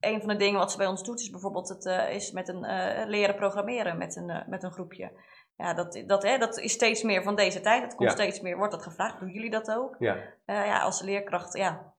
[0.00, 2.48] een van de dingen wat ze bij ons doet is bijvoorbeeld het, uh, is met
[2.48, 2.60] een
[3.08, 5.10] leren programmeren met een, met een groepje.
[5.56, 7.82] Ja, dat, dat, hè, dat is steeds meer van deze tijd.
[7.82, 9.20] Het komt steeds meer, wordt dat gevraagd.
[9.20, 9.96] Doen jullie dat ook?
[9.98, 10.16] Ja.
[10.46, 11.94] ja, als leerkracht, ja.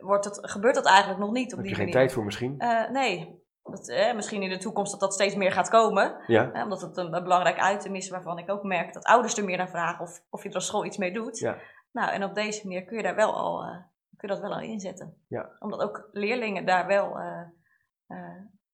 [0.00, 2.56] wordt het, gebeurt dat eigenlijk nog niet op Heb die je geen tijd voor misschien?
[2.92, 6.16] nee, dat, eh, misschien in de toekomst dat dat steeds meer gaat komen.
[6.26, 6.52] Ja.
[6.52, 9.44] Eh, omdat het een, een, belangrijk item is waarvan ik ook merk dat ouders er
[9.44, 11.38] meer naar vragen of, of je er als school iets mee doet.
[11.38, 11.58] Ja.
[11.92, 13.76] Nou, en op deze manier kun je daar wel al, uh,
[14.16, 15.24] kun je dat wel al inzetten.
[15.28, 15.56] Ja.
[15.58, 17.18] Omdat ook leerlingen daar wel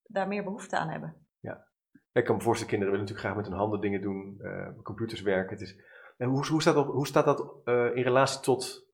[0.03, 1.27] daar meer behoefte aan hebben.
[1.41, 1.67] Ja.
[2.13, 4.41] Ik kan me voorstellen, kinderen willen natuurlijk graag met hun handen dingen doen,
[4.83, 5.51] computers werken.
[5.51, 5.77] Het is,
[6.17, 7.61] en hoe, hoe, staat dat, hoe staat dat
[7.95, 8.89] in relatie tot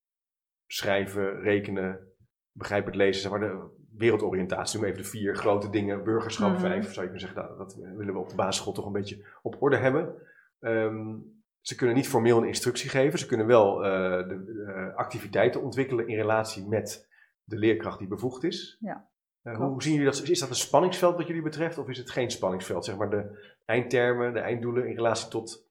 [0.66, 2.12] schrijven, rekenen,
[2.52, 6.58] begrijpelijk lezen, zeg maar de, wereldoriëntatie, noem even de vier grote dingen, burgerschap, mm.
[6.58, 9.24] vijf, zou je kunnen zeggen, nou, dat willen we op de basisschool toch een beetje
[9.42, 10.14] op orde hebben.
[10.60, 15.62] Um, ze kunnen niet formeel een instructie geven, ze kunnen wel uh, de uh, activiteiten
[15.62, 17.08] ontwikkelen in relatie met
[17.44, 18.76] de leerkracht die bevoegd is.
[18.80, 19.08] Ja.
[19.42, 20.22] Uh, hoe zien jullie dat?
[20.22, 22.84] Is dat een spanningsveld wat jullie betreft, of is het geen spanningsveld?
[22.84, 25.68] Zeg maar de eindtermen, de einddoelen in relatie tot,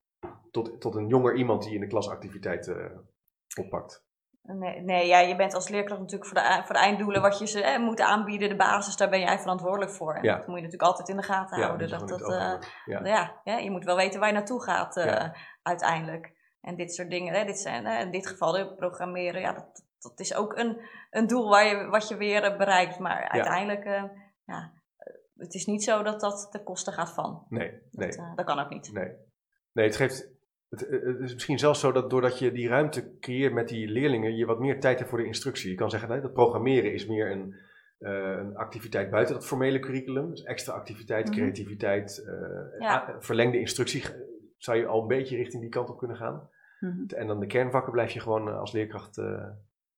[0.52, 3.08] tot, tot een jonger iemand die in de klasactiviteiten
[3.60, 4.07] oppakt?
[4.47, 7.47] Nee, nee ja, je bent als leerkracht natuurlijk voor de, voor de einddoelen wat je
[7.47, 10.13] ze eh, moet aanbieden, de basis, daar ben jij verantwoordelijk voor.
[10.15, 10.38] En ja.
[10.38, 11.89] dat moet je natuurlijk altijd in de gaten ja, houden.
[11.89, 12.53] Dat, dat, uh,
[12.86, 13.05] ja.
[13.05, 15.29] Ja, ja, je moet wel weten waar je naartoe gaat uh,
[15.62, 16.36] uiteindelijk.
[16.62, 20.19] En dit soort dingen, hè, dit zijn, in dit geval de programmeren, ja, dat, dat
[20.19, 22.99] is ook een, een doel waar je, wat je weer bereikt.
[22.99, 23.86] Maar uiteindelijk,
[24.45, 24.71] ja,
[25.36, 27.45] het is niet zo dat dat ten koste gaat van.
[27.49, 28.10] Nee, nee.
[28.10, 28.91] Dat, dat kan ook niet.
[28.93, 29.12] Nee,
[29.71, 30.37] nee het geeft
[30.69, 34.36] het, het, is misschien zelfs zo dat doordat je die ruimte creëert met die leerlingen,
[34.36, 35.69] je wat meer tijd hebt voor de instructie.
[35.69, 37.56] Je kan zeggen, nee, dat programmeren is meer een,
[37.99, 40.30] uh, een activiteit buiten dat formele curriculum.
[40.30, 41.38] Dus extra activiteit, -hmm.
[41.38, 43.15] creativiteit, uh, ja.
[43.19, 44.03] verlengde instructie.
[44.58, 46.49] Zou je al een beetje richting die kant op kunnen gaan.
[46.80, 47.06] Mm -hmm.
[47.08, 49.47] En dan de kernvakken blijf je gewoon als leerkracht uh,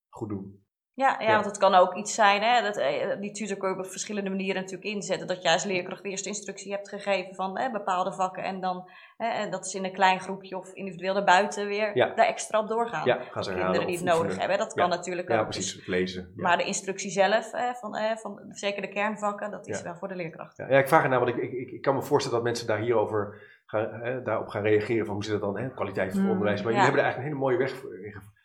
[0.10, 0.64] goed doen.
[1.00, 1.34] Ja, ja, Ja.
[1.34, 4.30] want het kan ook iets zijn, hè, dat, eh, die tutor kun je op verschillende
[4.30, 5.28] manieren natuurlijk inzetten.
[5.28, 9.28] Dat jij als leerkracht eerst instructie hebt gegeven van hè, bepaalde vakken en dan hè,
[9.28, 12.14] en dat is in een klein groepje of individueel daarbuiten weer Ja.
[12.16, 13.06] daar extra op doorgaan.
[13.06, 14.58] Ja, gaan ze kinderen die het nodig hebben.
[14.58, 14.96] Dat kan Ja.
[14.96, 15.44] natuurlijk Ja, ook.
[15.50, 15.74] precies.
[15.76, 16.32] Dus- Lezen.
[16.36, 16.42] Ja.
[16.44, 19.84] maar de instructie zelf, hè, van, hè, van zeker de kernvakken, dat is Ja.
[19.84, 20.58] wel voor de leerkracht.
[20.58, 22.80] Ja, ja, ik vraag het namelijk, ik, ik, ik kan me voorstellen dat mensen daar
[22.80, 26.30] hierover gaan, hè, daarop gaan reageren van hoe zit het dan, hè, kwaliteit van Mm,
[26.30, 26.62] onderwijs.
[26.64, 26.78] Maar ja.
[26.78, 28.38] jullie hebben er eigenlijk een hele mooie weg in ge-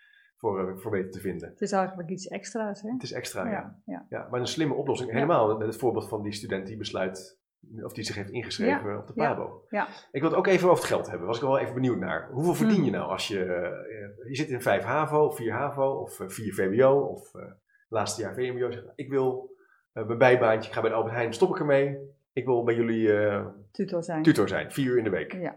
[0.45, 1.49] voor, eh, voor weten te vinden.
[1.49, 2.91] Het is eigenlijk iets extra's, hè?
[2.93, 3.51] Het is extra,
[3.85, 4.05] ja.
[4.09, 5.11] Ja, maar een slimme oplossing.
[5.11, 7.39] Helemaal met het voorbeeld van die student die besluit,
[7.83, 9.13] of die zich heeft ingeschreven op de.
[9.13, 9.65] PABO.
[9.71, 9.87] Ja.
[10.13, 12.29] Ik wil het ook even over het geld hebben, was ik wel even benieuwd naar.
[12.31, 12.85] Hoeveel verdien Hmm.
[12.85, 16.29] je nou als je, eh, je zit in 5 HAVO, of 4 HAVO, of eh,
[16.29, 17.43] 4 VWO, of eh,
[17.89, 18.71] laatste jaar VMBO.
[18.71, 19.51] Zegt, Ik wil
[19.93, 21.99] eh, mijn bijbaantje, ik ga bij de Albert Heijn, stop ik ermee.
[22.33, 24.23] Ik wil bij jullie eh, Tutor zijn.
[24.23, 25.33] tutor zijn, vier uur in de week.
[25.33, 25.57] Ja.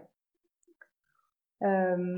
[1.58, 2.16] Ehm,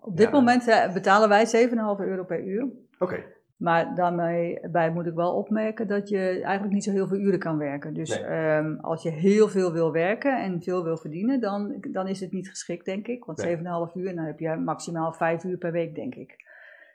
[0.00, 0.32] op dit Ja.
[0.32, 2.68] moment betalen wij 7,5 euro per uur.
[2.98, 3.24] Oké,
[3.56, 7.38] Maar daarmee bij moet ik wel opmerken dat je eigenlijk niet zo heel veel uren
[7.38, 7.94] kan werken.
[7.94, 8.24] Dus Nee.
[8.28, 12.32] ehm, als je heel veel wil werken en veel wil verdienen, dan, dan is het
[12.32, 13.24] niet geschikt, denk ik.
[13.24, 13.46] Want Nee.
[13.56, 16.48] 7,5 uur, en dan heb je maximaal 5 uur per week, denk ik.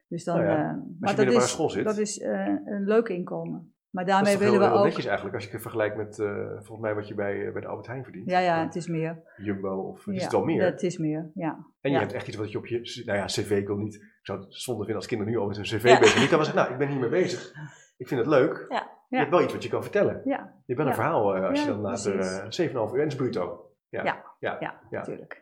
[0.08, 3.74] Dus dan, Nou ja, Als je maar dat is, dat is eh, een leuk inkomen.
[3.96, 4.84] Maar is daarmee willen we ook.
[4.84, 7.62] netjes eigenlijk, als je het vergelijkt met eh, volgens mij wat je bij, eh, bij
[7.62, 8.30] de Albert Heijn verdient.
[8.30, 9.24] Ja, ja, het is meer.
[9.38, 10.64] Jumbo, of is ja, het wel meer?
[10.64, 11.52] Het is meer, ja.
[11.82, 12.00] En je ja.
[12.00, 14.40] hebt echt iets wat je op je, nou ja, cv, ik wil niet, ik zou
[14.40, 16.00] het zonde vinden als kinderen nu al met hun cv Ja.
[16.00, 16.22] bezig zijn.
[16.22, 17.54] Niet dan was ik, nou, ik ben hiermee bezig.
[17.98, 18.66] Ik vind het leuk.
[18.70, 18.94] Ja.
[19.10, 20.22] Je hebt wel iets wat je kan vertellen.
[20.26, 23.08] Ja, Je hebt wel een verhaal eh, als je dan later eh 7,5 uur en
[23.08, 23.72] is bruto.
[23.90, 24.24] Ja, Ja.
[24.40, 24.98] ja, ja, Ja.
[24.98, 25.40] natuurlijk.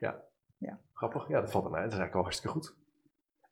[0.93, 1.27] grappig.
[1.27, 1.83] Ja, dat valt dan uit.
[1.83, 2.75] Dat is eigenlijk al hartstikke goed.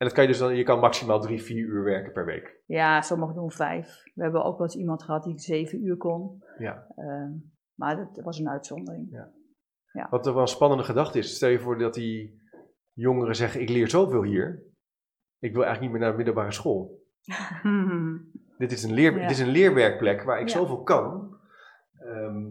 [0.02, 2.60] En dat kan je dus dan, je kan maximaal drie, vier uur werken per week.
[2.66, 4.02] Ja, sommigen doen vijf.
[4.14, 6.42] We hebben ook wel eens iemand gehad die zeven uur kon.
[6.58, 6.86] Ja.
[6.96, 7.30] Ehm,
[7.74, 9.26] maar dat was een uitzondering.
[10.10, 12.42] Wat er wel een spannende gedachte is, stel je voor dat die
[12.92, 14.62] jongeren zeggen, ik leer zoveel hier.
[15.38, 17.02] Ik wil eigenlijk niet meer naar de middelbare school.
[18.58, 19.20] Dit is een, leer, Ja.
[19.20, 20.54] dit is een leerwerkplek waar ik Ja.
[20.58, 21.36] zoveel kan.
[21.98, 22.46] Ehm,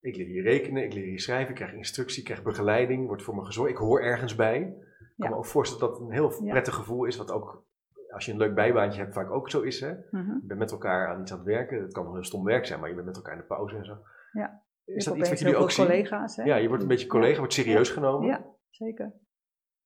[0.00, 3.22] ik leer hier rekenen, ik leer hier schrijven, ik krijg instructie, ik krijg begeleiding, wordt
[3.22, 3.70] voor me gezorgd.
[3.70, 4.76] Ik hoor ergens bij.
[5.16, 7.64] Ik kan me ook voorstellen dat het een heel prettig gevoel is, wat ook
[8.12, 9.80] als je een leuk bijbaantje hebt vaak ook zo is.
[9.80, 9.94] Hè?
[10.10, 10.30] Mhm.
[10.30, 11.82] Je bent met elkaar aan iets aan het werken.
[11.82, 13.76] Het kan wel heel stom werk zijn, maar je bent met elkaar in de pauze
[13.76, 13.98] en zo.
[14.32, 14.62] Ja.
[14.84, 15.86] Is dat iets wat jullie ook zien?
[15.86, 16.36] collega's.
[16.36, 16.42] Hè?
[16.42, 18.26] Ja, je wordt een beetje collega, wordt serieus genomen.
[18.28, 19.12] Ja, zeker.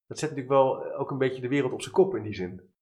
[0.07, 2.75] Dat zet natuurlijk wel ook een beetje de wereld op zijn kop in die zin.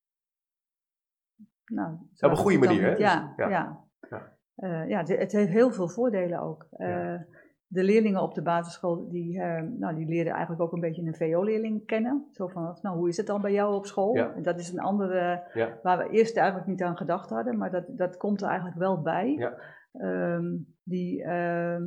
[1.64, 2.88] Nou, Op een goede manier, hè?
[2.88, 3.48] Ja, Dus, ja.
[3.48, 3.84] ja.
[4.10, 4.36] Ja.
[4.54, 6.66] Eh, ja, het het heeft heel veel voordelen ook.
[6.70, 7.16] Eh.
[7.74, 11.14] De leerlingen op de basisschool, die, eh, nou, die leren eigenlijk ook een beetje een
[11.14, 12.28] VO-leerling kennen.
[12.32, 14.14] Zo van, nou, hoe is het dan bij jou op school?
[14.16, 14.32] Ja.
[14.34, 15.78] En dat is een andere, Ja.
[15.82, 19.02] waar we eerst eigenlijk niet aan gedacht hadden, maar dat, dat komt er eigenlijk wel
[19.02, 19.32] bij.
[19.32, 19.54] Ja.
[19.92, 20.44] Ehm,
[20.82, 21.82] die, ehm,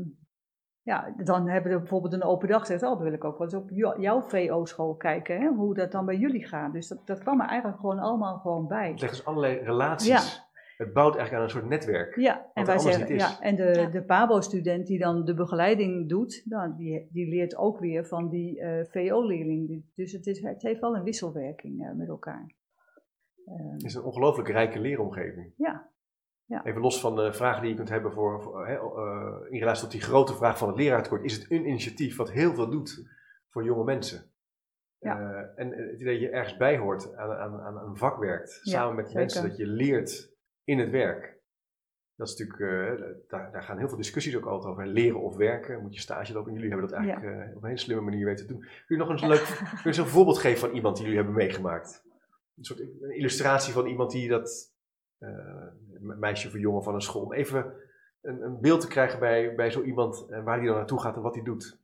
[0.82, 3.47] ja, dan hebben we bijvoorbeeld een open dag gezegd, oh, dan wil ik ook wel
[3.47, 6.73] eens op jou- jouw VO-school kijken, hè, hoe dat dan bij jullie gaat.
[6.73, 8.89] Dus dat, dat kwam er eigenlijk gewoon allemaal gewoon bij.
[8.91, 10.46] Het legt dus allerlei relaties.
[10.77, 12.15] Het bouwt eigenlijk aan een soort netwerk.
[12.15, 13.21] Ja, en wij zeggen, niet is.
[13.21, 13.89] ja, en de, Ja.
[13.89, 18.59] de PABO-student die dan de begeleiding doet, nou, die, die leert ook weer van die
[18.61, 19.85] eh, VO-leerling.
[19.95, 22.53] Dus het, is, het heeft wel een wisselwerking eh, met elkaar.
[23.45, 25.53] Ehm, Het is een ongelooflijk rijke leeromgeving.
[25.57, 25.89] ja,
[26.45, 26.65] ja.
[26.65, 30.01] Even los van de vragen die je kunt hebben voor, eh, in relatie tot die
[30.01, 33.09] grote vraag van het leraartekort, is het een initiatief wat heel veel doet
[33.49, 34.31] voor jonge mensen.
[34.99, 35.19] Ja.
[35.19, 38.59] Eh, en het idee dat je ergens bij hoort, aan, aan, aan een vak werkt,
[38.63, 39.19] Ja, samen met zeker.
[39.21, 40.35] mensen, dat je leert
[40.67, 41.36] in het werk.
[42.15, 44.88] Dat is natuurlijk, eh, daar, daar gaan heel veel discussies ook altijd over.
[44.88, 46.47] Leren of werken, moet je stage lopen.
[46.47, 48.62] En jullie hebben dat eigenlijk eh, op een hele slimme manier weten te doen.
[48.62, 51.06] Kun je nog eens een leuk kun je eens een voorbeeld geven van iemand die
[51.06, 52.03] jullie hebben meegemaakt?
[52.58, 54.73] Een soort een illustratie van iemand die dat,
[55.17, 55.67] eh,
[55.99, 57.73] meisje of jongen van een school, om even
[58.21, 61.15] een, een beeld te krijgen bij, bij zo iemand en waar die dan naartoe gaat
[61.15, 61.80] en wat hij doet.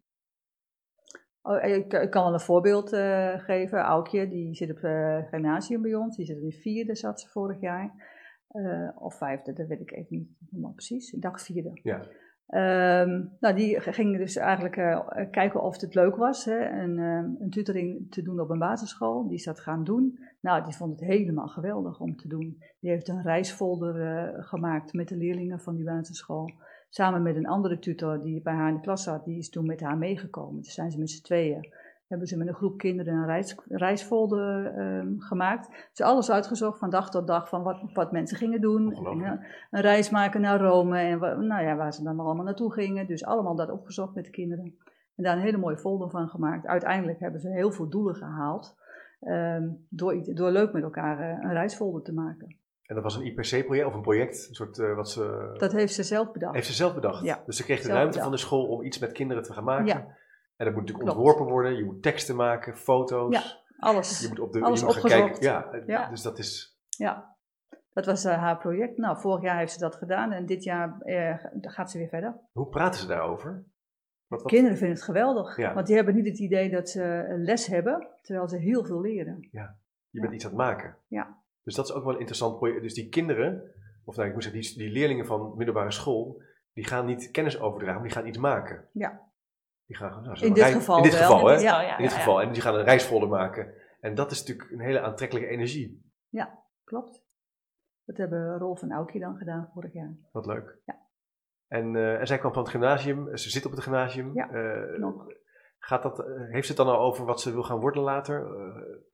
[1.42, 3.80] Oh, ik, ik kan wel een voorbeeld eh, geven.
[3.80, 6.16] Aukje, die zit op het gymnasium bij ons.
[6.16, 8.12] Die zit in de vierde, zat ze vorig jaar.
[8.54, 11.12] Eh, of vijfde, dat weet ik even niet helemaal precies.
[11.12, 11.80] Ik dacht vierde.
[11.84, 12.02] Ja.
[12.48, 15.00] Ehm, nou, die ging dus eigenlijk eh,
[15.32, 16.46] kijken of het leuk was.
[16.46, 16.98] Hè, een,
[17.40, 19.28] een tutoring te doen op een basisschool.
[19.28, 20.20] Die is dat gaan doen.
[20.42, 22.58] Nou, die vond het helemaal geweldig om te doen.
[22.80, 26.52] Die heeft een reisfolder eh, gemaakt met de leerlingen van die basisschool.
[26.90, 29.26] Samen met een andere tutor die bij haar in de klas zat.
[29.26, 30.62] Die is toen met haar meegekomen.
[30.62, 31.74] Dus zijn ze met z'n tweeën.
[32.14, 35.88] Hebben ze met een groep kinderen een reis, reisfolder ehm, gemaakt.
[35.90, 38.94] Dus alles uitgezocht van dag tot dag van wat, wat mensen gingen doen.
[38.94, 39.32] En, eh,
[39.72, 43.08] een reis maken naar Rome en nou ja, waar ze dan allemaal naartoe gingen.
[43.08, 44.78] Dus allemaal dat opgezocht met de kinderen.
[45.16, 46.66] En daar een hele mooie folder van gemaakt.
[46.66, 48.76] Uiteindelijk hebben ze heel veel doelen gehaald.
[49.20, 52.56] ehm, door, door leuk met elkaar eh, een reisfolder te maken.
[52.84, 56.04] En dat was een IPC-project of een project, een soort wat ze Dat heeft ze
[56.04, 56.54] zelf bedacht.
[56.54, 57.24] heeft ze zelf bedacht.
[57.24, 58.24] Ja, Dus ze kreeg de ruimte bedacht.
[58.24, 59.86] van de school om iets met kinderen te gaan maken.
[59.86, 60.22] Ja.
[60.56, 61.18] En dat moet natuurlijk Klopt.
[61.28, 61.76] ontworpen worden.
[61.78, 63.34] Je moet teksten maken, foto's.
[63.34, 64.22] Ja, Alles.
[64.22, 65.40] Je moet op de Alles je moet gaan opgezocht.
[65.40, 65.84] kijken.
[65.88, 66.10] Ja, Ja.
[66.10, 67.32] dus dat is Ja.
[67.94, 68.98] Dat was eh, haar project.
[68.98, 72.36] Nou, vorig jaar heeft ze dat gedaan en dit jaar eh, gaat ze weer verder.
[72.52, 73.64] Hoe praten ze daarover?
[74.28, 74.52] Wat, wat?
[74.52, 75.74] Kinderen vinden het geweldig, Ja.
[75.74, 79.02] want die hebben niet het idee dat ze een les hebben, terwijl ze heel veel
[79.02, 79.48] leren.
[80.10, 80.98] Je bent iets aan het maken.
[81.08, 81.38] Ja.
[81.64, 82.82] Dus dat is ook wel een interessant project.
[82.82, 83.72] Dus die kinderen,
[84.06, 86.42] of nou, ik moet zeggen, die, die leerlingen van middelbare school,
[86.74, 88.88] die gaan niet kennis overdragen, maar die gaan iets maken.
[88.92, 89.22] Ja.
[89.86, 91.22] Die gaan, nou, In dit rij- geval In dit wel.
[91.30, 91.54] geval, hè?
[91.56, 92.42] Ja, ja, In dit ja, geval.
[92.42, 93.74] En die gaan een reisfolder maken.
[94.00, 96.12] En dat is natuurlijk een hele aantrekkelijke energie.
[96.84, 97.24] Klopt.
[98.06, 100.16] Dat hebben Rolf en Aukje dan gedaan vorig jaar.
[100.32, 100.78] Wat leuk.
[100.86, 101.00] Ja.
[101.68, 104.32] En, eh, en zij kwam van het gymnasium, ze zit op het gymnasium.
[104.34, 104.48] Ja,
[104.98, 105.26] nog.
[105.78, 108.48] Gaat dat, eh, heeft ze het dan al over wat ze wil gaan worden later?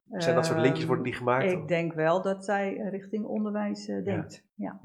[0.09, 1.45] Zijn dat soort linkjes worden die gemaakt?
[1.51, 4.45] Ehm, Ik denk wel dat zij richting onderwijs denkt.
[4.55, 4.79] Ja.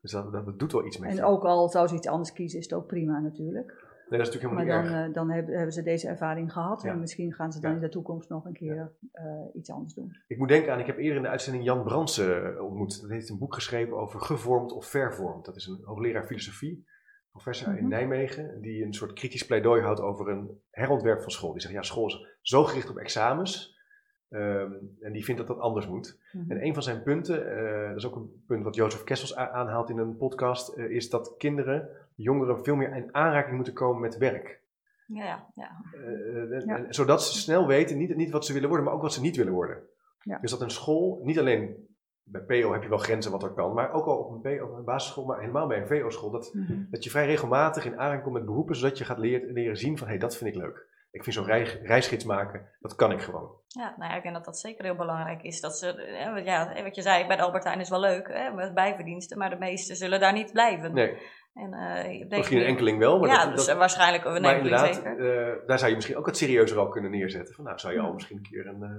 [0.00, 1.24] Dus dat, dat doet wel iets met En je.
[1.24, 3.88] ook al zou ze iets anders kiezen, is het ook prima natuurlijk.
[4.10, 5.08] Nee, dat is natuurlijk Maar dan, erg.
[5.08, 6.90] eh, dan hebben, hebben ze deze ervaring gehad Ja.
[6.90, 7.76] en misschien gaan ze dan Ja.
[7.76, 10.16] in de toekomst nog een keer eh, iets anders doen.
[10.26, 13.00] Ik moet denken aan, ik heb eerder in de uitzending Jan Bransen eh, ontmoet.
[13.00, 15.44] Dat heeft een boek geschreven over gevormd of vervormd.
[15.44, 16.86] Dat is een hoogleraar filosofie,
[17.30, 17.88] professor in Mhm.
[17.88, 21.52] Nijmegen, die een soort kritisch pleidooi houdt over een herontwerp van school.
[21.52, 23.78] Die zegt, ja, school is zo gericht op examens.
[24.30, 26.18] ehm, en die vindt dat dat anders moet.
[26.32, 26.50] Mhm.
[26.50, 27.44] En een van zijn punten,
[27.88, 31.88] dat is ook een punt wat Jozef Kessels aanhaalt in een podcast, is dat kinderen,
[32.22, 34.60] jongeren, veel meer in aanraking moeten komen met werk.
[35.06, 35.70] Ja, ja.
[35.92, 36.86] Eh, eh, Ja.
[36.92, 39.36] zodat ze snel weten, niet, niet wat ze willen worden, maar ook wat ze niet
[39.36, 39.78] willen worden.
[40.22, 40.38] Ja.
[40.38, 41.88] Dus dat een school, niet alleen
[42.22, 44.64] bij PO heb je wel grenzen wat er kan, maar ook al op een, PO,
[44.64, 46.72] op een basisschool, maar helemaal bij een VO-school, dat, Mhm.
[46.90, 49.98] dat je vrij regelmatig in aanraking komt met beroepen, zodat je gaat leren, leren zien
[49.98, 50.88] van, hé, hey, dat vind ik leuk.
[51.10, 53.50] Ik vind zo'n reis, reisgids maken, dat kan ik gewoon.
[53.66, 55.60] Ja, nou ja, ik denk dat dat zeker heel belangrijk is.
[55.60, 55.86] Dat ze,
[56.34, 59.50] wat- ja, wat je zei, bij de Albertijn is wel leuk, hè, met bijverdiensten, maar
[59.50, 60.94] de meesten zullen daar niet blijven.
[60.94, 61.16] Nee,
[61.54, 64.76] En, eh, misschien een enkeling wel, maar, ja, dat, dus dat- waarschijnlijk een maar enkeling
[64.80, 65.48] inderdaad, zeker.
[65.52, 67.54] eh, daar zou je misschien ook wat serieuzer al kunnen neerzetten.
[67.54, 68.12] Van, nou, zou je al Ja.
[68.12, 68.82] misschien een keer een...
[68.82, 68.90] eh,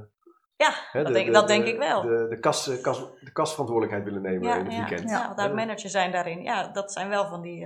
[0.55, 2.01] Ja, hè, dat, de- denk, de- dat de- denk ik wel.
[2.01, 5.09] De, de, kas, kas, de kasverantwoordelijkheid willen nemen ja, in het ja, weekend.
[5.09, 6.41] ja, want daar manager zijn daarin.
[6.43, 7.59] Ja, dat zijn wel van die,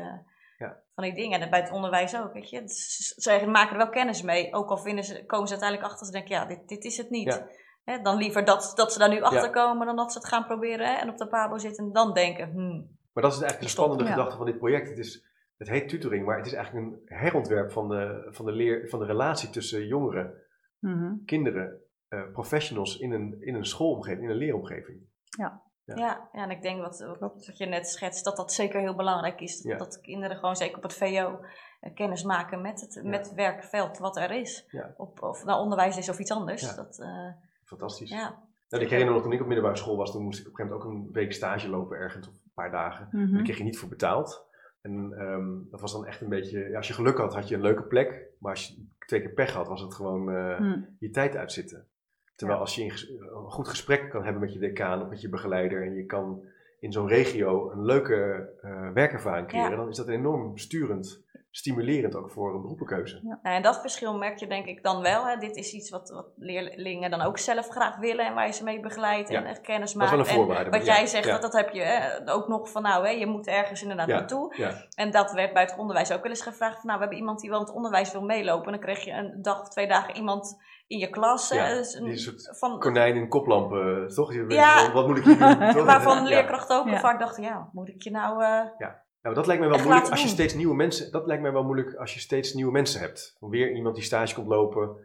[0.58, 0.78] Ja.
[0.96, 1.42] van die dingen.
[1.42, 2.62] En bij het onderwijs ook, weet je.
[2.64, 4.54] Is- Ze maken er wel kennis mee.
[4.54, 7.10] Ook al vinden ze, komen ze uiteindelijk achter, ze denken, ja, dit, dit is het
[7.10, 7.34] niet.
[7.34, 7.48] Ja.
[7.84, 10.46] Hè, dan liever dat, dat ze daar nu achter komen, dan dat ze het gaan
[10.46, 13.62] proberen hè, en op de pabo zitten en dan denken, hmm, Maar dat is eigenlijk
[13.72, 14.10] de spannende Ja.
[14.10, 14.90] gedachte van dit project.
[14.90, 15.26] Het, is,
[15.58, 19.00] het heet tutoring, maar het is eigenlijk een herontwerp van de, van de, leer, van
[19.00, 20.34] de relatie tussen jongeren,
[20.80, 21.14] Mhm.
[21.26, 24.98] kinderen, eh, professionals in een, in een schoolomgeving, in een leeromgeving.
[25.38, 25.64] Ja.
[25.86, 29.42] Ja, ja, en ik denk wat, wat, je net schetst, dat dat zeker heel belangrijk
[29.42, 29.62] is.
[29.62, 29.78] Dat, Ja.
[29.78, 31.40] dat kinderen gewoon zeker op het VO
[31.80, 34.66] eh, kennis maken met het, met het werkveld wat er is.
[34.72, 34.94] Ja.
[34.98, 36.62] Op, of het nou onderwijs is of iets anders.
[36.62, 36.76] Ja.
[36.76, 37.28] Dat, eh,
[37.64, 38.10] Fantastisch.
[38.10, 38.44] ja.
[38.70, 40.52] Nou, ik herinner me nog toen ik op middelbare school was, toen moest ik op
[40.52, 43.08] een gegeven moment ook een week stage lopen ergens, of paar dagen.
[43.12, 43.34] Mhm.
[43.34, 44.48] Daar kreeg je niet voor betaald.
[44.82, 47.56] En ehm, dat was dan echt een beetje, ja, als je geluk had, had je
[47.56, 48.28] een leuke plek.
[48.40, 50.80] Maar als je twee keer pech had, was het gewoon eh, Mhm.
[51.00, 51.88] je tijd uitzitten.
[52.36, 52.66] Terwijl Ja.
[52.66, 55.94] als je een goed gesprek kan hebben met je decaan of met je begeleider en
[55.94, 56.44] je kan
[56.80, 59.76] in zo'n regio een leuke eh, werkervaring creëren, Ja.
[59.76, 61.25] dan is dat enorm sturend,
[61.58, 63.20] stimulerend ook voor een beroepenkeuze.
[63.24, 65.26] Nou, en dat verschil merk je denk ik dan wel.
[65.28, 65.38] Hè.
[65.38, 68.64] Dit is iets wat, wat leerlingen dan ook zelf graag willen en waar je ze
[68.64, 69.48] mee begeleidt en Ja.
[69.50, 70.10] echt kennis Dat is maakt.
[70.12, 70.66] wel een voorwaarde.
[70.66, 73.06] En wat ja, jij zegt, ja, dat, dat heb je hè, ook nog van nou,
[73.06, 74.16] hè, je moet ergens inderdaad Ja.
[74.16, 74.54] naartoe.
[74.58, 74.72] ja.
[74.96, 76.76] En dat werd bij het onderwijs ook wel eens gevraagd.
[76.76, 78.66] Van, nou, we hebben iemand die wel in het onderwijs wil meelopen.
[78.66, 81.50] En dan kreeg je een dag of twee dagen iemand in je klas.
[81.50, 84.34] Ja, dus een- die een soort van, Konijn in koplampen, toch?
[84.34, 84.92] Je weet Ja.
[84.92, 85.72] Wat moet ik hier doen?
[85.74, 85.86] toch?
[85.86, 86.24] waarvan Ja.
[86.30, 87.00] leerkrachten ook Ja.
[87.00, 88.44] vaak dachten, ja, moet ik je nou...
[88.44, 88.62] eh,
[89.26, 91.12] Ja, maar dat lijkt mij wel Echt moeilijk als je steeds nieuwe mensen.
[91.12, 93.38] Dat lijkt mij wel moeilijk als je steeds nieuwe mensen hebt.
[93.40, 94.98] Weer iemand die stage komt lopen.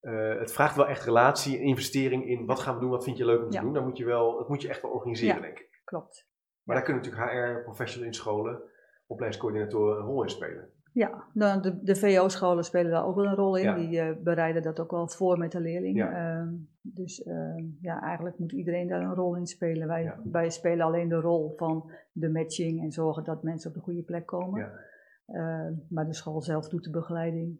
[0.00, 3.24] Eh, het vraagt wel echt relatie, investering in wat gaan we doen, wat vind je
[3.24, 3.62] leuk om te Ja.
[3.62, 3.72] doen.
[3.72, 5.40] Dan moet je wel, dat moet je echt wel organiseren, Ja.
[5.42, 5.80] denk ik.
[5.84, 6.28] Klopt.
[6.62, 8.62] Maar daar kunnen natuurlijk HR-professionals in scholen,
[9.06, 10.72] opleidingscoördinatoren een rol in spelen.
[10.92, 13.64] Ja, nou, de, de VO-scholen spelen daar ook wel een rol in.
[13.64, 13.74] Ja.
[13.74, 15.96] Die eh, bereiden dat ook wel voor met de leerling.
[15.96, 16.10] Ja.
[16.12, 19.86] Ehm, dus ehm, ja, eigenlijk moet iedereen daar een rol in spelen.
[19.86, 20.20] Wij, Ja.
[20.24, 24.02] wij spelen alleen de rol van de matching en zorgen dat mensen op de goede
[24.02, 24.60] plek komen.
[24.60, 24.72] Ja.
[25.26, 27.58] Ehm, maar de school zelf doet de begeleiding.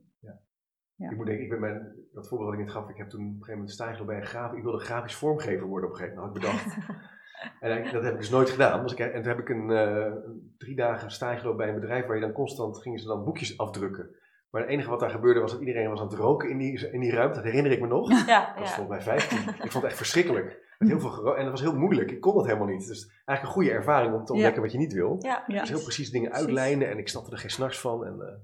[0.96, 1.10] Ja.
[1.10, 3.20] Ik moet denken, ik ben mijn, dat voorbeeld dat ik net gaf, ik heb toen
[3.20, 4.52] op een gegeven moment gelopen bij een graaf.
[4.52, 6.76] Ik wilde grafisch vormgever worden op een gegeven moment, had ik bedacht.
[7.60, 8.82] en dat heb ik dus nooit gedaan.
[8.82, 12.06] Dus ik, en toen heb ik een, een drie dagen stage gelopen bij een bedrijf
[12.06, 14.10] waar je dan constant, gingen ze dan boekjes afdrukken.
[14.50, 16.90] Maar het enige wat daar gebeurde was dat iedereen was aan het roken in die,
[16.90, 17.34] in die ruimte.
[17.34, 18.08] Dat herinner ik me nog.
[18.08, 19.38] Dat ja, was volgens mij 15.
[19.38, 20.68] Ik vond het echt verschrikkelijk.
[20.78, 22.10] Met heel veel en dat was heel moeilijk.
[22.10, 22.86] Ik kon dat helemaal niet.
[22.86, 25.16] Dus eigenlijk een goede ervaring om te ontdekken wat je niet wil.
[25.18, 25.44] Ja.
[25.46, 28.06] Dus heel precies dingen uitlijnen en ik snapte er geen snars van.
[28.06, 28.34] En eh,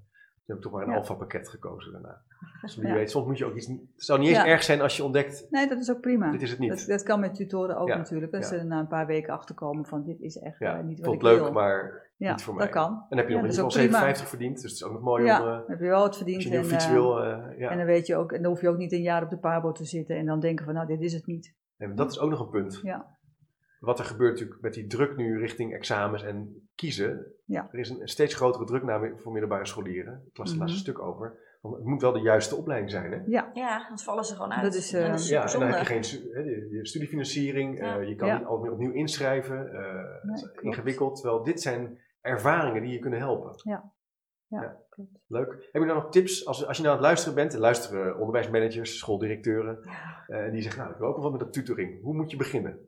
[0.47, 2.23] heb ik toch maar een alfa pakket gekozen daarna.
[2.61, 3.67] Dus wie weet, soms moet je ook iets...
[3.67, 6.31] Het zou niet eens erg zijn als je ontdekt, Nee, dat is ook prima.
[6.31, 6.71] dit is het niet.
[6.71, 8.33] Dat, dat kan met tutoren ook natuurlijk.
[8.33, 11.17] Dat ze na een paar weken achterkomen van dit is echt eh, niet wat vond
[11.17, 11.53] ik leuk, wil.
[11.53, 12.65] maar ja, niet voor mij.
[12.65, 12.93] dat kan.
[12.93, 13.71] En dan heb je nog prima.
[13.71, 15.47] 57 verdiend, dus het is ook nog mooi Ja, om...
[15.47, 16.37] dan heb je wel wat verdiend.
[16.37, 17.71] als je een en, fiets wil, eh, ja.
[17.71, 19.39] En dan weet je ook, en dan hoef je ook niet een jaar op de
[19.39, 21.55] pabo te zitten en dan denken van nou dit is het niet.
[21.95, 22.81] Dat is ook nog een punt.
[22.83, 23.16] Ja.
[23.79, 27.27] Wat er gebeurt natuurlijk met die druk nu richting examens en kiezen.
[27.45, 27.69] Ja.
[27.73, 30.23] Er is een, steeds grotere druk naar, voor middelbare scholieren.
[30.31, 30.89] Ik las het laatste Mhm.
[30.91, 31.39] stuk over.
[31.61, 33.19] Want het moet wel de juiste opleiding zijn, hè?
[33.27, 34.63] Ja, Ja, anders vallen ze gewoon uit.
[34.63, 36.03] Dat is, En eh, dat is Ja, en dan heb je geen
[36.71, 37.99] je, studiefinanciering, Ja.
[37.99, 38.39] eh, je kan Ja.
[38.39, 39.73] niet altijd opnieuw inschrijven.
[39.73, 40.63] eh, Nee, het is klopt.
[40.63, 43.53] ingewikkeld, terwijl dit zijn ervaringen die je kunnen helpen.
[43.63, 43.93] Ja,
[44.47, 44.77] Ja.
[44.89, 45.11] klopt.
[45.27, 45.53] Leuk.
[45.73, 47.53] Heb je dan nog tips als, als je nou aan het luisteren bent?
[47.55, 49.79] Er luisteren onderwijsmanagers, schooldirecteuren.
[49.83, 50.25] Ja.
[50.27, 52.03] eh, en die zeggen, nou, ik wil ook wel wat met dat tutoring.
[52.03, 52.86] Hoe moet je beginnen?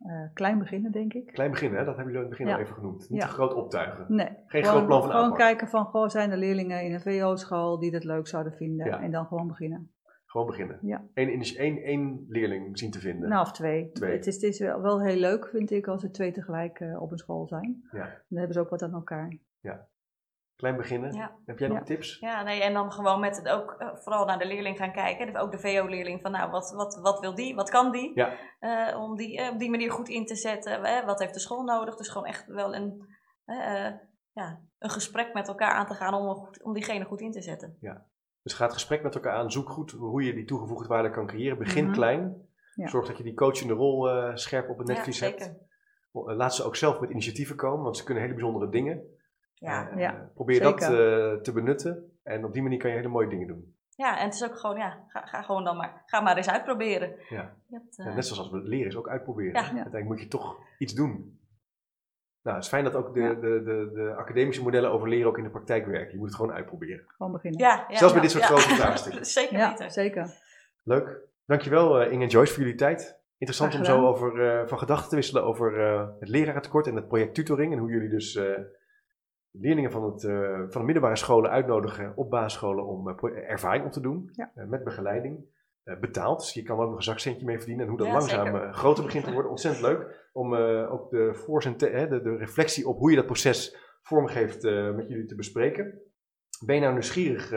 [0.00, 1.26] Eh, klein beginnen, denk ik.
[1.26, 1.84] Klein beginnen, hè?
[1.84, 2.58] dat hebben jullie in het begin Ja.
[2.58, 3.10] al even genoemd.
[3.10, 3.26] Niet Ja.
[3.26, 4.04] te groot optuigen.
[4.08, 5.38] Nee, Geen gewoon, groot plan van Gewoon aanpak.
[5.38, 8.86] kijken van, goh, zijn er leerlingen in een VO-school die dat leuk zouden vinden?
[8.86, 9.00] Ja.
[9.02, 9.92] En dan gewoon beginnen.
[10.26, 10.78] Gewoon beginnen.
[10.82, 11.04] Ja.
[11.14, 13.28] Eén, één, één leerling zien te vinden.
[13.28, 13.90] Nou, of twee.
[13.92, 14.12] Twee.
[14.12, 17.02] Het is, het is wel, wel heel leuk, vind ik, als er twee tegelijk eh,
[17.02, 17.82] op een school zijn.
[17.90, 17.98] Ja.
[18.28, 19.36] Dan hebben ze ook wat aan elkaar.
[20.60, 21.12] Klein beginnen.
[21.12, 21.32] Ja.
[21.46, 21.84] Heb jij nog Ja.
[21.84, 22.18] tips?
[22.18, 25.26] Ja, nee, en dan gewoon met het ook eh, vooral naar de leerling gaan kijken.
[25.26, 27.54] Dus Ook de VO-leerling van, nou, wat, wat, wat wil die?
[27.54, 28.12] Wat kan die?
[28.14, 28.32] Ja.
[28.58, 31.06] Eh, om die eh, op die manier goed in te zetten.
[31.06, 31.96] Wat heeft de school nodig?
[31.96, 33.06] Dus gewoon echt wel een,
[34.32, 37.42] ja, een gesprek met elkaar aan te gaan om, goed- om diegene goed in te
[37.42, 37.76] zetten.
[38.42, 39.50] Dus ga het gesprek met elkaar aan.
[39.50, 41.58] Zoek goed hoe je die toegevoegde waarde kan creëren.
[41.58, 41.92] Begin Mhm.
[41.94, 42.48] klein.
[42.74, 42.86] Ja.
[42.88, 45.52] Zorg dat je die coachende rol scherp op het Ja, netvlies hebt.
[46.12, 49.02] Laat ze ook zelf met initiatieven komen, want ze kunnen hele bijzondere dingen.
[49.60, 49.90] Ja.
[49.90, 51.32] Eh, Ja, probeer dat zeker.
[51.32, 52.18] eh, te benutten.
[52.22, 53.74] En op die manier kan je hele mooie dingen doen.
[53.96, 56.50] ja, en het is ook gewoon, ja, ga, ga gewoon dan maar, ga maar eens
[56.50, 57.14] uitproberen.
[57.28, 57.54] Ja.
[57.66, 59.52] Je hebt, eh, net zoals als we leren is ook uitproberen.
[59.52, 59.60] Ja.
[59.60, 59.66] hè?
[59.66, 61.38] Uiteindelijk moet je toch iets doen.
[62.42, 63.34] Nou, het is fijn dat ook de, Ja.
[63.34, 66.12] de, de, de academische modellen over leren ook in de praktijk werken.
[66.12, 67.04] Je moet het gewoon uitproberen.
[67.06, 67.60] Gewoon beginnen.
[67.60, 68.48] ja, ja, Zelfs bij ja, dit soort ja.
[68.56, 69.24] grote vraagstukken.
[69.26, 69.90] Zeker Ja, weten.
[69.90, 70.34] zeker.
[70.84, 71.18] Leuk.
[71.46, 73.18] Dankjewel uh, Inge en Joyce voor jullie tijd.
[73.38, 77.08] Interessant om zo over, eh, van gedachten te wisselen over eh, het lerarentekort en het
[77.08, 77.72] project tutoring.
[77.72, 78.44] En hoe jullie dus eh,
[79.52, 83.92] leerlingen van, het, eh, van de middelbare scholen uitnodigen op basisscholen om eh, ervaring op
[83.92, 84.28] te doen.
[84.32, 84.52] Ja.
[84.54, 85.58] eh, met begeleiding.
[86.00, 86.40] betaald.
[86.40, 87.84] Dus je kan ook nog een zakcentje mee verdienen.
[87.84, 89.50] En hoe dat Ja, langzaam groter begint te worden.
[89.50, 90.28] Ontzettend leuk.
[90.32, 94.62] Om ook de, hè, de, de reflectie op hoe je dat proces vormgeeft
[94.94, 96.00] met jullie te bespreken.
[96.64, 97.52] Ben je nou nieuwsgierig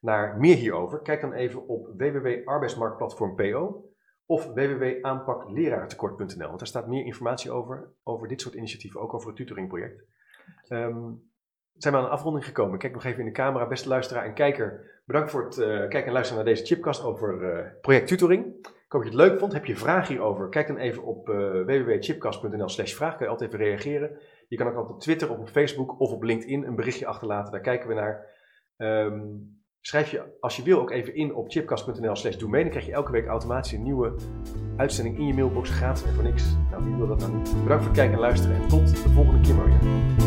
[0.00, 1.02] naar meer hierover?
[1.02, 3.84] Kijk dan even op www.arbeidsmarktplatform.po
[4.26, 6.46] of www.aanpaklerarentekort.nl.
[6.46, 10.04] Want daar staat meer informatie over, over dit soort initiatieven, ook over het tutoringproject.
[10.68, 11.10] Ehm
[11.82, 12.78] zijn we aan een afronding gekomen.
[12.78, 15.00] Kijk nog even in de camera, beste luisteraar en kijker.
[15.04, 18.44] Bedankt voor het eh, kijken en luisteren naar deze chipcast over eh, project tutoring.
[18.60, 19.52] Ik hoop dat je het leuk vond.
[19.52, 20.48] Heb je vragen hierover?
[20.48, 23.16] Kijk dan even op eh www.chipcast.nl slash vraag.
[23.16, 24.18] Kan je altijd even reageren.
[24.48, 27.52] Je kan ook altijd op Twitter op Facebook of op LinkedIn een berichtje achterlaten.
[27.52, 28.26] Daar kijken we naar.
[28.76, 29.20] Ehm,
[29.80, 32.50] schrijf je als je wil ook even in op chipcast.nl slash doe.
[32.50, 34.14] Dan krijg je elke week automatisch een nieuwe
[34.76, 36.56] uitzending in je mailbox gratis en voor niks.
[36.70, 37.62] Nou, wie wil dat nou niet?
[37.62, 40.21] Bedankt voor het kijken en luisteren en tot de volgende keer maar.